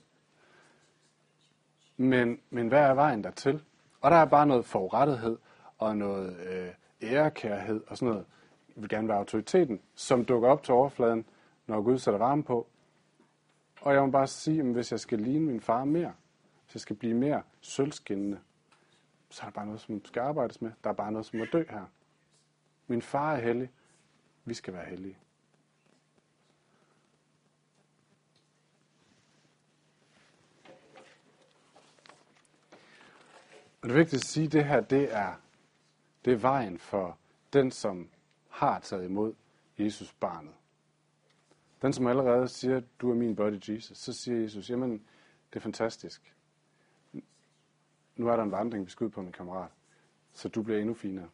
Men, 1.98 2.40
men 2.50 2.68
hvad 2.68 2.80
er 2.80 2.94
vejen 2.94 3.24
dertil? 3.24 3.64
Og 4.02 4.12
der 4.12 4.18
er 4.18 4.26
bare 4.26 4.48
noget 4.48 4.66
forurettethed 4.66 5.38
og 5.78 5.98
noget 5.98 6.38
øh, 6.40 6.70
ærekærhed 7.02 7.84
og 7.88 7.98
sådan 7.98 8.12
noget. 8.12 8.26
Jeg 8.76 8.82
vil 8.82 8.90
gerne 8.90 9.08
være 9.08 9.18
autoriteten, 9.18 9.82
som 9.96 10.26
dukker 10.26 10.50
op 10.50 10.64
til 10.64 10.74
overfladen, 10.74 11.26
når 11.68 11.82
Gud 11.82 11.98
sætter 11.98 12.18
varme 12.18 12.44
på. 12.44 12.68
Og 13.82 13.94
jeg 13.94 14.02
må 14.02 14.12
bare 14.12 14.28
sige, 14.28 14.60
at 14.60 14.66
hvis 14.66 14.92
jeg 14.92 15.00
skal 15.00 15.20
ligne 15.20 15.46
min 15.46 15.62
far 15.62 15.84
mere, 15.86 16.14
hvis 16.66 16.76
jeg 16.76 16.82
skal 16.82 16.96
blive 16.96 17.14
mere 17.14 17.44
sølvskinnende, 17.62 18.40
så 19.30 19.42
er 19.42 19.46
der 19.46 19.52
bare 19.52 19.66
noget, 19.66 19.82
som 19.82 20.06
skal 20.06 20.20
arbejdes 20.22 20.62
med. 20.62 20.72
Der 20.84 20.90
er 20.90 20.94
bare 20.94 21.12
noget, 21.12 21.26
som 21.26 21.40
må 21.40 21.46
dø 21.46 21.64
her. 21.70 21.86
Min 22.88 23.02
far 23.02 23.36
er 23.36 23.42
hellig. 23.42 23.70
Vi 24.46 24.54
skal 24.54 24.74
være 24.74 24.86
hellige. 24.86 25.18
Og 33.82 33.90
det 33.90 33.92
er 33.92 33.98
vigtigt 33.98 34.24
at 34.24 34.28
sige, 34.28 34.46
at 34.46 34.52
det 34.52 34.66
her, 34.66 34.82
det 34.82 35.16
er, 35.16 35.34
det 36.26 36.34
er 36.34 36.38
vejen 36.38 36.78
for 36.78 37.18
den, 37.54 37.72
som 37.72 38.10
har 38.50 38.80
taget 38.80 39.06
imod 39.06 39.34
Jesus 39.78 40.14
barnet. 40.14 40.54
Den, 41.82 41.94
som 41.94 42.08
allerede 42.08 42.48
siger, 42.48 42.82
du 43.00 43.12
er 43.12 43.16
min 43.16 43.36
body 43.36 43.70
Jesus, 43.70 43.98
så 43.98 44.14
siger 44.14 44.42
Jesus, 44.42 44.70
jamen, 44.70 44.92
det 45.50 45.56
er 45.56 45.60
fantastisk. 45.60 46.34
Nu 48.16 48.28
er 48.28 48.36
der 48.36 48.44
en 48.44 48.52
vandring, 48.52 48.86
vi 48.86 48.92
skal 48.92 49.06
ud 49.06 49.10
på, 49.10 49.22
min 49.22 49.32
kammerat, 49.32 49.70
så 50.34 50.50
du 50.50 50.62
bliver 50.62 50.80
endnu 50.80 50.94
finere. 50.94 51.30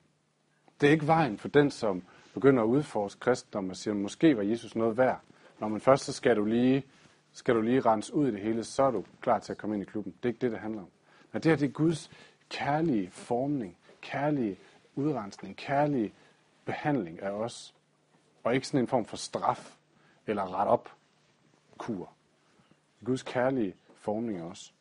Det 0.81 0.87
er 0.87 0.91
ikke 0.91 1.07
vejen 1.07 1.37
for 1.37 1.47
den, 1.47 1.71
som 1.71 2.03
begynder 2.33 2.63
at 2.63 2.67
udforske 2.67 3.19
kristendom 3.19 3.69
og 3.69 3.75
siger, 3.75 3.93
måske 3.93 4.37
var 4.37 4.43
Jesus 4.43 4.75
noget 4.75 4.97
værd. 4.97 5.21
Når 5.59 5.67
man 5.67 5.81
først 5.81 6.05
så 6.05 6.13
skal 6.13 6.35
du 6.35 6.45
lige, 6.45 6.83
skal 7.31 7.55
du 7.55 7.61
lige 7.61 7.81
rense 7.81 8.13
ud 8.13 8.27
i 8.27 8.31
det 8.31 8.39
hele, 8.39 8.63
så 8.63 8.83
er 8.83 8.91
du 8.91 9.05
klar 9.21 9.39
til 9.39 9.51
at 9.51 9.57
komme 9.57 9.75
ind 9.75 9.83
i 9.83 9.85
klubben. 9.85 10.11
Det 10.11 10.25
er 10.25 10.33
ikke 10.33 10.41
det, 10.41 10.51
det 10.51 10.59
handler 10.59 10.81
om. 10.81 10.87
Men 11.31 11.41
det 11.41 11.51
her 11.51 11.57
det 11.57 11.67
er 11.67 11.71
Guds 11.71 12.11
kærlige 12.49 13.09
formning, 13.11 13.77
kærlige 14.01 14.57
udrensning, 14.95 15.55
kærlige 15.55 16.13
behandling 16.65 17.21
af 17.21 17.29
os. 17.29 17.75
Og 18.43 18.55
ikke 18.55 18.67
sådan 18.67 18.79
en 18.79 18.87
form 18.87 19.05
for 19.05 19.17
straf 19.17 19.76
eller 20.27 20.59
ret 20.59 20.67
op 20.67 20.89
kur. 21.77 22.09
Guds 23.05 23.23
kærlige 23.23 23.75
formning 23.95 24.43
også. 24.43 24.51
os. 24.51 24.73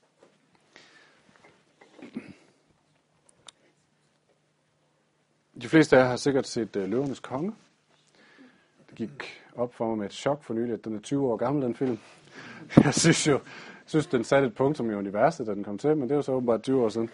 De 5.62 5.68
fleste 5.68 5.96
af 5.96 6.00
jer 6.00 6.08
har 6.08 6.16
sikkert 6.16 6.46
set 6.46 6.76
øh, 6.76 6.84
uh, 6.84 6.90
Løvernes 6.90 7.20
Konge. 7.20 7.54
Det 8.88 8.94
gik 8.94 9.42
op 9.54 9.74
for 9.74 9.86
mig 9.86 9.98
med 9.98 10.06
et 10.06 10.12
chok 10.12 10.42
for 10.42 10.54
nylig, 10.54 10.72
at 10.74 10.84
den 10.84 10.96
er 10.96 11.00
20 11.00 11.26
år 11.26 11.36
gammel, 11.36 11.62
den 11.62 11.74
film. 11.74 11.98
Jeg 12.84 12.94
synes 12.94 13.26
jo, 13.26 13.40
synes, 13.86 14.06
den 14.06 14.24
satte 14.24 14.48
et 14.48 14.54
punktum 14.54 14.90
i 14.90 14.94
universet, 14.94 15.46
da 15.46 15.54
den 15.54 15.64
kom 15.64 15.78
til, 15.78 15.96
men 15.96 16.02
det 16.02 16.10
er 16.10 16.16
jo 16.16 16.22
så 16.22 16.32
åbenbart 16.32 16.62
20 16.62 16.84
år 16.84 16.88
siden. 16.88 17.10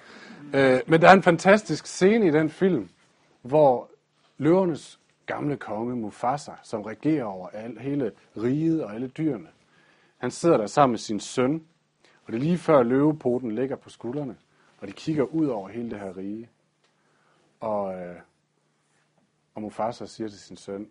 Øh, 0.55 0.81
men 0.87 1.01
der 1.01 1.09
er 1.09 1.12
en 1.12 1.23
fantastisk 1.23 1.87
scene 1.87 2.27
i 2.27 2.31
den 2.31 2.51
film, 2.51 2.88
hvor 3.42 3.90
løvernes 4.38 5.01
gamle 5.35 5.57
konge 5.57 5.97
Mufasa, 5.97 6.53
som 6.62 6.83
regerer 6.83 7.25
over 7.25 7.49
al, 7.49 7.79
hele 7.79 8.12
riget 8.37 8.85
og 8.85 8.95
alle 8.95 9.09
dyrene, 9.09 9.49
han 10.18 10.31
sidder 10.31 10.57
der 10.57 10.66
sammen 10.66 10.92
med 10.92 10.99
sin 10.99 11.21
søn, 11.21 11.66
og 12.25 12.33
det 12.33 12.38
er 12.38 12.42
lige 12.42 12.59
før 12.59 12.83
løvepoten 12.83 13.51
ligger 13.53 13.77
på 13.77 13.90
skuldrene, 13.90 14.37
og 14.81 14.88
de 14.88 14.92
kigger 14.92 15.25
ud 15.25 15.47
over 15.47 15.68
hele 15.68 15.90
det 15.90 15.99
her 15.99 16.16
rige. 16.16 16.51
Og, 17.61 17.95
øh, 17.95 18.16
og 19.55 19.62
Mufasa 19.62 20.07
siger 20.07 20.29
til 20.29 20.40
sin 20.40 20.57
søn, 20.57 20.90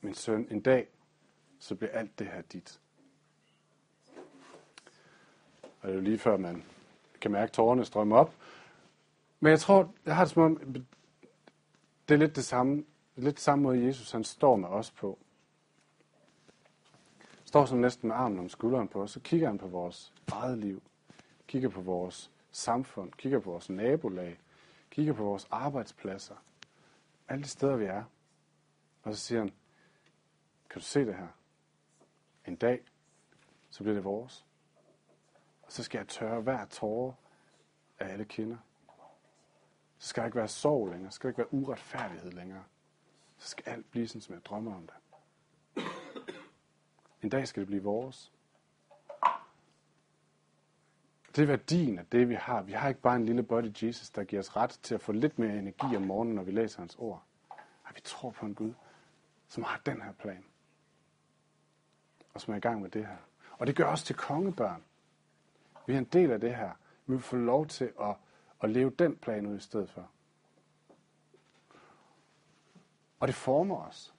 min 0.00 0.14
søn, 0.14 0.48
en 0.50 0.60
dag, 0.60 0.88
så 1.58 1.74
bliver 1.74 1.92
alt 1.92 2.18
det 2.18 2.26
her 2.26 2.42
dit. 2.42 2.80
Og 5.80 5.88
det 5.88 5.90
er 5.90 5.94
jo 5.94 6.00
lige 6.00 6.18
før, 6.18 6.36
man 6.36 6.64
kan 7.20 7.30
mærke 7.30 7.52
tårerne 7.52 7.84
strømme 7.84 8.16
op. 8.16 8.34
Men 9.40 9.50
jeg 9.50 9.60
tror, 9.60 9.92
jeg 10.06 10.16
har 10.16 10.24
det 10.24 10.32
som 10.32 10.42
om, 10.42 10.56
det 12.08 12.14
er 12.14 12.18
lidt 12.18 12.36
det 12.36 12.44
samme, 12.44 12.84
lidt 13.16 13.40
samme 13.40 13.62
måde, 13.62 13.84
Jesus 13.84 14.12
han 14.12 14.24
står 14.24 14.56
med 14.56 14.68
os 14.68 14.90
på. 14.90 15.18
Står 17.44 17.64
som 17.64 17.78
næsten 17.78 18.08
med 18.08 18.16
armen 18.16 18.38
om 18.38 18.48
skulderen 18.48 18.88
på 18.88 19.02
os, 19.02 19.10
så 19.10 19.20
kigger 19.20 19.46
han 19.46 19.58
på 19.58 19.66
vores 19.66 20.12
eget 20.32 20.58
liv, 20.58 20.82
kigger 21.46 21.68
på 21.68 21.80
vores 21.80 22.30
samfund, 22.50 23.12
kigger 23.12 23.38
på 23.38 23.50
vores 23.50 23.70
nabolag, 23.70 24.40
kigger 24.90 25.12
på 25.12 25.24
vores 25.24 25.48
arbejdspladser, 25.50 26.36
alle 27.28 27.42
de 27.42 27.48
steder, 27.48 27.76
vi 27.76 27.84
er. 27.84 28.04
Og 29.02 29.14
så 29.14 29.20
siger 29.20 29.38
han, 29.38 29.48
kan 30.70 30.80
du 30.80 30.84
se 30.84 31.06
det 31.06 31.14
her? 31.14 31.28
En 32.46 32.56
dag, 32.56 32.80
så 33.70 33.82
bliver 33.82 33.94
det 33.94 34.04
vores. 34.04 34.46
Og 35.62 35.72
så 35.72 35.82
skal 35.82 35.98
jeg 35.98 36.08
tørre 36.08 36.40
hver 36.40 36.64
tårer 36.64 37.12
af 37.98 38.08
alle 38.12 38.24
kinder. 38.24 38.56
Så 39.98 40.08
skal 40.08 40.20
der 40.20 40.26
ikke 40.26 40.38
være 40.38 40.48
sorg 40.48 40.88
længere. 40.88 41.10
Så 41.10 41.14
skal 41.14 41.28
der 41.28 41.30
ikke 41.30 41.38
være 41.38 41.54
uretfærdighed 41.54 42.32
længere. 42.32 42.64
Så 43.44 43.50
skal 43.50 43.64
alt 43.68 43.90
blive 43.90 44.08
sådan, 44.08 44.20
som 44.20 44.34
jeg 44.34 44.44
drømmer 44.44 44.74
om 44.74 44.86
det. 44.86 44.94
En 47.22 47.28
dag 47.28 47.48
skal 47.48 47.60
det 47.60 47.66
blive 47.66 47.82
vores. 47.82 48.32
Det 51.36 51.42
er 51.42 51.46
værdien 51.46 51.98
af 51.98 52.06
det, 52.06 52.28
vi 52.28 52.34
har. 52.34 52.62
Vi 52.62 52.72
har 52.72 52.88
ikke 52.88 53.00
bare 53.00 53.16
en 53.16 53.26
lille 53.26 53.42
body 53.42 53.72
Jesus, 53.82 54.10
der 54.10 54.24
giver 54.24 54.42
os 54.42 54.56
ret 54.56 54.70
til 54.70 54.94
at 54.94 55.00
få 55.00 55.12
lidt 55.12 55.38
mere 55.38 55.58
energi 55.58 55.96
om 55.96 56.02
morgenen, 56.02 56.34
når 56.34 56.42
vi 56.42 56.50
læser 56.50 56.78
hans 56.78 56.96
ord. 56.98 57.22
At 57.88 57.94
vi 57.94 58.00
tror 58.04 58.30
på 58.30 58.46
en 58.46 58.54
Gud, 58.54 58.72
som 59.48 59.62
har 59.62 59.80
den 59.86 60.02
her 60.02 60.12
plan. 60.12 60.44
Og 62.34 62.40
som 62.40 62.54
er 62.54 62.58
i 62.58 62.60
gang 62.60 62.80
med 62.80 62.90
det 62.90 63.06
her. 63.06 63.16
Og 63.58 63.66
det 63.66 63.76
gør 63.76 63.86
os 63.86 64.02
til 64.02 64.16
kongebørn. 64.16 64.84
Vi 65.86 65.94
er 65.94 65.98
en 65.98 66.04
del 66.04 66.30
af 66.30 66.40
det 66.40 66.56
her. 66.56 66.70
Vi 67.06 67.12
vil 67.14 67.22
få 67.22 67.36
lov 67.36 67.66
til 67.66 67.92
at, 68.00 68.16
at 68.62 68.70
leve 68.70 68.90
den 68.90 69.16
plan 69.16 69.46
ud 69.46 69.56
i 69.56 69.60
stedet 69.60 69.90
for. 69.90 70.10
Og 73.24 73.28
det 73.28 73.34
former 73.34 73.76
os. 73.76 74.14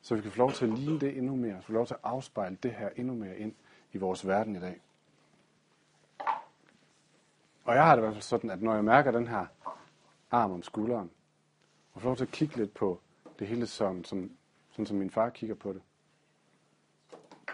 Så 0.00 0.14
vi 0.14 0.20
kan 0.20 0.30
få 0.30 0.38
lov 0.38 0.52
til 0.52 0.64
at 0.64 0.78
ligne 0.78 1.00
det 1.00 1.18
endnu 1.18 1.36
mere. 1.36 1.62
Få 1.62 1.72
lov 1.72 1.86
til 1.86 1.94
at 1.94 2.00
afspejle 2.02 2.58
det 2.62 2.72
her 2.72 2.88
endnu 2.96 3.14
mere 3.14 3.38
ind 3.38 3.54
i 3.92 3.98
vores 3.98 4.26
verden 4.26 4.56
i 4.56 4.60
dag. 4.60 4.80
Og 7.64 7.74
jeg 7.74 7.84
har 7.84 7.96
det 7.96 8.00
i 8.00 8.04
hvert 8.04 8.14
fald 8.14 8.22
sådan, 8.22 8.50
at 8.50 8.62
når 8.62 8.74
jeg 8.74 8.84
mærker 8.84 9.10
den 9.10 9.28
her 9.28 9.46
arm 10.30 10.50
om 10.50 10.62
skulderen, 10.62 11.10
og 11.94 12.00
får 12.00 12.08
lov 12.08 12.16
til 12.16 12.24
at 12.24 12.30
kigge 12.30 12.56
lidt 12.56 12.74
på 12.74 13.00
det 13.38 13.46
hele 13.46 13.66
som, 13.66 14.04
som, 14.04 14.30
sådan 14.70 14.86
som 14.86 14.96
min 14.96 15.10
far 15.10 15.30
kigger 15.30 15.54
på 15.54 15.72
det, 15.72 15.82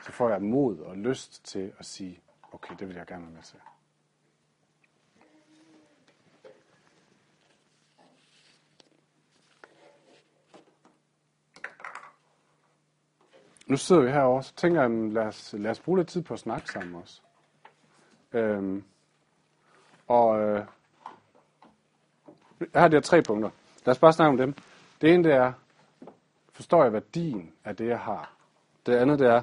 så 0.03 0.13
får 0.13 0.29
jeg 0.31 0.43
mod 0.43 0.79
og 0.79 0.97
lyst 0.97 1.45
til 1.45 1.73
at 1.79 1.87
sige, 1.87 2.21
okay, 2.53 2.75
det 2.79 2.89
vil 2.89 2.97
jeg 2.97 3.07
gerne 3.07 3.23
være 3.23 3.35
med 3.35 3.43
til. 3.43 3.59
Nu 13.69 13.77
sidder 13.77 14.03
vi 14.03 14.11
herovre, 14.11 14.43
så 14.43 14.55
tænker 14.55 14.81
jeg, 14.81 14.91
lad 14.91 15.23
os, 15.23 15.55
lad 15.59 15.71
os 15.71 15.81
bruge 15.81 15.99
lidt 15.99 16.09
tid 16.09 16.23
på 16.23 16.35
at 16.35 16.41
snakke 16.41 16.69
sammen 16.69 16.95
også. 16.95 17.21
Øhm, 18.33 18.85
og 20.07 20.41
øh, 20.41 20.65
jeg 22.61 22.83
har 22.83 22.89
de 22.89 22.97
her 22.97 23.01
tre 23.01 23.23
punkter. 23.23 23.51
Lad 23.87 23.95
os 23.95 23.99
bare 23.99 24.13
snakke 24.13 24.31
om 24.31 24.37
dem. 24.37 24.55
Det 25.01 25.15
ene 25.15 25.25
det 25.25 25.33
er, 25.33 25.53
forstår 26.53 26.83
jeg 26.83 26.93
værdien 26.93 27.53
af 27.65 27.77
det, 27.77 27.87
jeg 27.87 28.01
har? 28.01 28.33
Det 28.87 28.95
andet 28.97 29.19
det 29.19 29.27
er, 29.27 29.43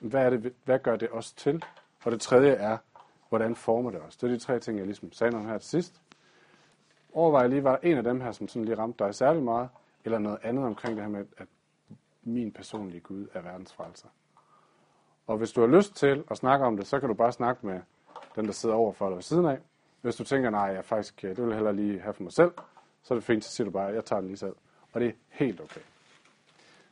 hvad, 0.00 0.26
er 0.26 0.30
det, 0.30 0.54
hvad 0.64 0.78
gør 0.78 0.96
det 0.96 1.08
os 1.12 1.32
til? 1.32 1.64
Og 2.04 2.12
det 2.12 2.20
tredje 2.20 2.52
er, 2.52 2.78
hvordan 3.28 3.56
former 3.56 3.90
det 3.90 4.00
os? 4.00 4.16
Det 4.16 4.26
er 4.26 4.34
de 4.34 4.38
tre 4.38 4.58
ting, 4.60 4.78
jeg 4.78 4.86
ligesom 4.86 5.12
sagde 5.12 5.36
om 5.36 5.46
her 5.46 5.58
til 5.58 5.70
sidst. 5.70 6.00
Overvej 7.12 7.46
lige, 7.46 7.64
var 7.64 7.70
der 7.70 7.88
en 7.88 7.96
af 7.96 8.04
dem 8.04 8.20
her, 8.20 8.32
som 8.32 8.48
sådan 8.48 8.64
lige 8.64 8.78
ramte 8.78 9.04
dig 9.04 9.14
særlig 9.14 9.42
meget, 9.42 9.68
eller 10.04 10.18
noget 10.18 10.38
andet 10.42 10.64
omkring 10.64 10.96
det 10.96 11.04
her 11.04 11.10
med, 11.10 11.26
at 11.36 11.48
min 12.24 12.52
personlige 12.52 13.00
Gud 13.00 13.26
er 13.32 13.40
verdens 13.40 13.72
frelser. 13.72 14.08
Og 15.26 15.36
hvis 15.36 15.52
du 15.52 15.60
har 15.60 15.68
lyst 15.68 15.96
til 15.96 16.24
at 16.30 16.36
snakke 16.36 16.66
om 16.66 16.76
det, 16.76 16.86
så 16.86 17.00
kan 17.00 17.08
du 17.08 17.14
bare 17.14 17.32
snakke 17.32 17.66
med 17.66 17.80
den, 18.36 18.44
der 18.44 18.52
sidder 18.52 18.74
over 18.74 18.92
for 18.92 19.08
dig 19.08 19.16
ved 19.16 19.22
siden 19.22 19.46
af. 19.46 19.58
Hvis 20.00 20.16
du 20.16 20.24
tænker, 20.24 20.50
nej, 20.50 20.60
jeg 20.60 20.84
faktisk, 20.84 21.24
øh, 21.24 21.30
det 21.30 21.38
vil 21.38 21.48
jeg 21.48 21.54
hellere 21.54 21.76
lige 21.76 22.00
have 22.00 22.14
for 22.14 22.22
mig 22.22 22.32
selv, 22.32 22.52
så 23.02 23.14
er 23.14 23.18
det 23.18 23.24
fint, 23.24 23.44
så 23.44 23.50
siger 23.50 23.64
du 23.64 23.70
bare, 23.70 23.86
jeg 23.86 24.04
tager 24.04 24.20
den 24.20 24.28
lige 24.28 24.38
selv. 24.38 24.54
Og 24.92 25.00
det 25.00 25.08
er 25.08 25.12
helt 25.28 25.60
okay. 25.60 25.80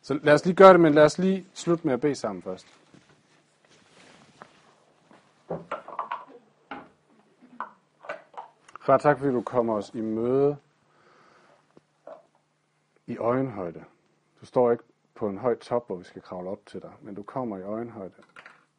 Så 0.03 0.21
lad 0.23 0.35
os 0.35 0.45
lige 0.45 0.57
gøre 0.57 0.73
det, 0.73 0.81
men 0.81 0.95
lad 0.95 1.05
os 1.05 1.19
lige 1.19 1.47
slutte 1.55 1.87
med 1.87 1.95
at 1.95 2.01
bede 2.01 2.15
sammen 2.15 2.43
først. 2.43 2.67
Far, 8.81 8.99
tak 8.99 9.19
fordi 9.19 9.33
du 9.33 9.43
kommer 9.43 9.75
os 9.75 9.91
i 9.95 10.01
møde 10.01 10.57
i 13.07 13.17
øjenhøjde. 13.17 13.85
Du 14.41 14.47
står 14.47 14.73
ikke 14.73 14.85
på 15.23 15.29
en 15.29 15.39
høj 15.39 15.55
top, 15.55 15.87
hvor 15.87 15.97
vi 15.97 16.05
skal 16.05 16.23
kravle 16.23 16.51
op 16.51 16.67
til 16.67 16.83
dig, 16.83 16.93
men 17.01 17.15
du 17.15 17.23
kommer 17.23 17.59
i 17.59 17.63
øjenhøjde 17.63 18.15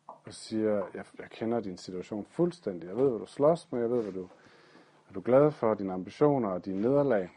og 0.08 0.34
siger, 0.34 0.71
jeg, 0.93 1.06
jeg 1.19 1.29
kender 1.29 1.60
din 1.60 1.77
situation 1.77 2.25
fuldstændig. 2.25 2.88
Jeg 2.88 2.97
ved, 2.97 3.10
hvad 3.10 3.19
du 3.19 3.25
slås 3.25 3.71
med, 3.71 3.79
jeg 3.79 3.89
ved, 3.89 4.03
hvad 4.03 4.13
du, 4.13 4.29
hvad 5.08 5.13
du 5.13 5.19
er 5.19 5.23
glad 5.23 5.51
for, 5.51 5.73
dine 5.73 5.93
ambitioner 5.93 6.49
og 6.49 6.65
dine 6.65 6.82
nederlag. 6.82 7.29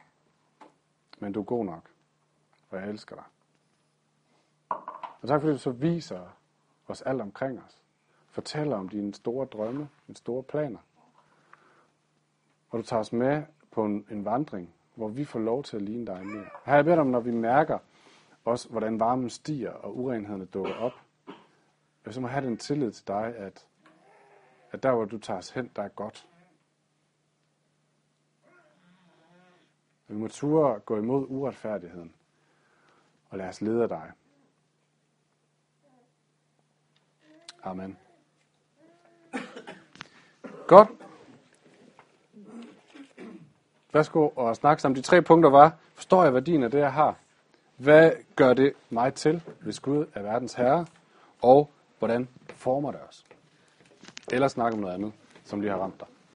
Men 1.18 1.32
du 1.32 1.40
er 1.40 1.44
god 1.44 1.64
nok, 1.64 1.90
og 2.70 2.78
jeg 2.78 2.88
elsker 2.88 3.16
dig. 3.16 3.24
Og 5.20 5.28
tak 5.28 5.40
fordi 5.40 5.52
du 5.52 5.58
så 5.58 5.70
viser 5.70 6.36
os 6.88 7.02
alt 7.02 7.20
omkring 7.20 7.62
os. 7.66 7.82
Fortæller 8.30 8.76
om 8.76 8.88
dine 8.88 9.14
store 9.14 9.46
drømme, 9.46 9.88
dine 10.06 10.16
store 10.16 10.42
planer. 10.42 10.80
Og 12.70 12.78
du 12.78 12.82
tager 12.82 13.00
os 13.00 13.12
med 13.12 13.42
på 13.70 13.84
en, 13.84 14.06
en 14.10 14.24
vandring, 14.24 14.74
hvor 14.94 15.08
vi 15.08 15.24
får 15.24 15.38
lov 15.38 15.62
til 15.62 15.76
at 15.76 15.82
ligne 15.82 16.06
dig 16.06 16.26
mere. 16.26 16.46
Her 16.64 16.74
jeg 16.74 16.84
bedt 16.84 16.98
om, 16.98 17.06
når 17.06 17.20
vi 17.20 17.30
mærker 17.30 17.78
også, 18.46 18.68
hvordan 18.68 19.00
varmen 19.00 19.30
stiger 19.30 19.70
og 19.70 19.96
urenhederne 19.96 20.44
dukker 20.44 20.74
op, 20.74 20.92
jeg 22.06 22.14
så 22.14 22.20
må 22.20 22.28
have 22.28 22.46
den 22.46 22.56
tillid 22.56 22.92
til 22.92 23.06
dig, 23.06 23.34
at, 23.36 23.66
at 24.70 24.82
der, 24.82 24.92
hvor 24.92 25.04
du 25.04 25.18
tager 25.18 25.38
os 25.38 25.50
hen, 25.50 25.70
der 25.76 25.82
er 25.82 25.88
godt. 25.88 26.28
Vi 30.08 30.14
må 30.14 30.28
ture 30.28 30.78
gå 30.78 30.96
imod 30.96 31.26
uretfærdigheden 31.28 32.14
og 33.30 33.38
lade 33.38 33.48
os 33.48 33.60
lede 33.60 33.82
af 33.82 33.88
dig. 33.88 34.12
Amen. 37.62 37.98
Godt. 40.66 40.88
Værsgo 43.92 44.28
og 44.28 44.56
snak 44.56 44.80
sammen. 44.80 44.96
De 44.96 45.02
tre 45.02 45.22
punkter 45.22 45.50
var, 45.50 45.76
forstår 45.94 46.24
jeg 46.24 46.34
værdien 46.34 46.62
af 46.62 46.70
det, 46.70 46.78
jeg 46.78 46.92
har? 46.92 47.16
Hvad 47.76 48.10
gør 48.36 48.54
det 48.54 48.72
mig 48.90 49.14
til, 49.14 49.42
hvis 49.60 49.80
Gud 49.80 50.06
er 50.14 50.22
verdens 50.22 50.54
herre? 50.54 50.86
Og 51.42 51.70
hvordan 51.98 52.28
former 52.48 52.90
det 52.90 53.00
os? 53.08 53.24
Eller 54.32 54.48
snakke 54.48 54.74
om 54.74 54.80
noget 54.80 54.94
andet, 54.94 55.12
som 55.44 55.60
lige 55.60 55.70
har 55.70 55.78
ramt 55.78 56.00
dig. 56.00 56.08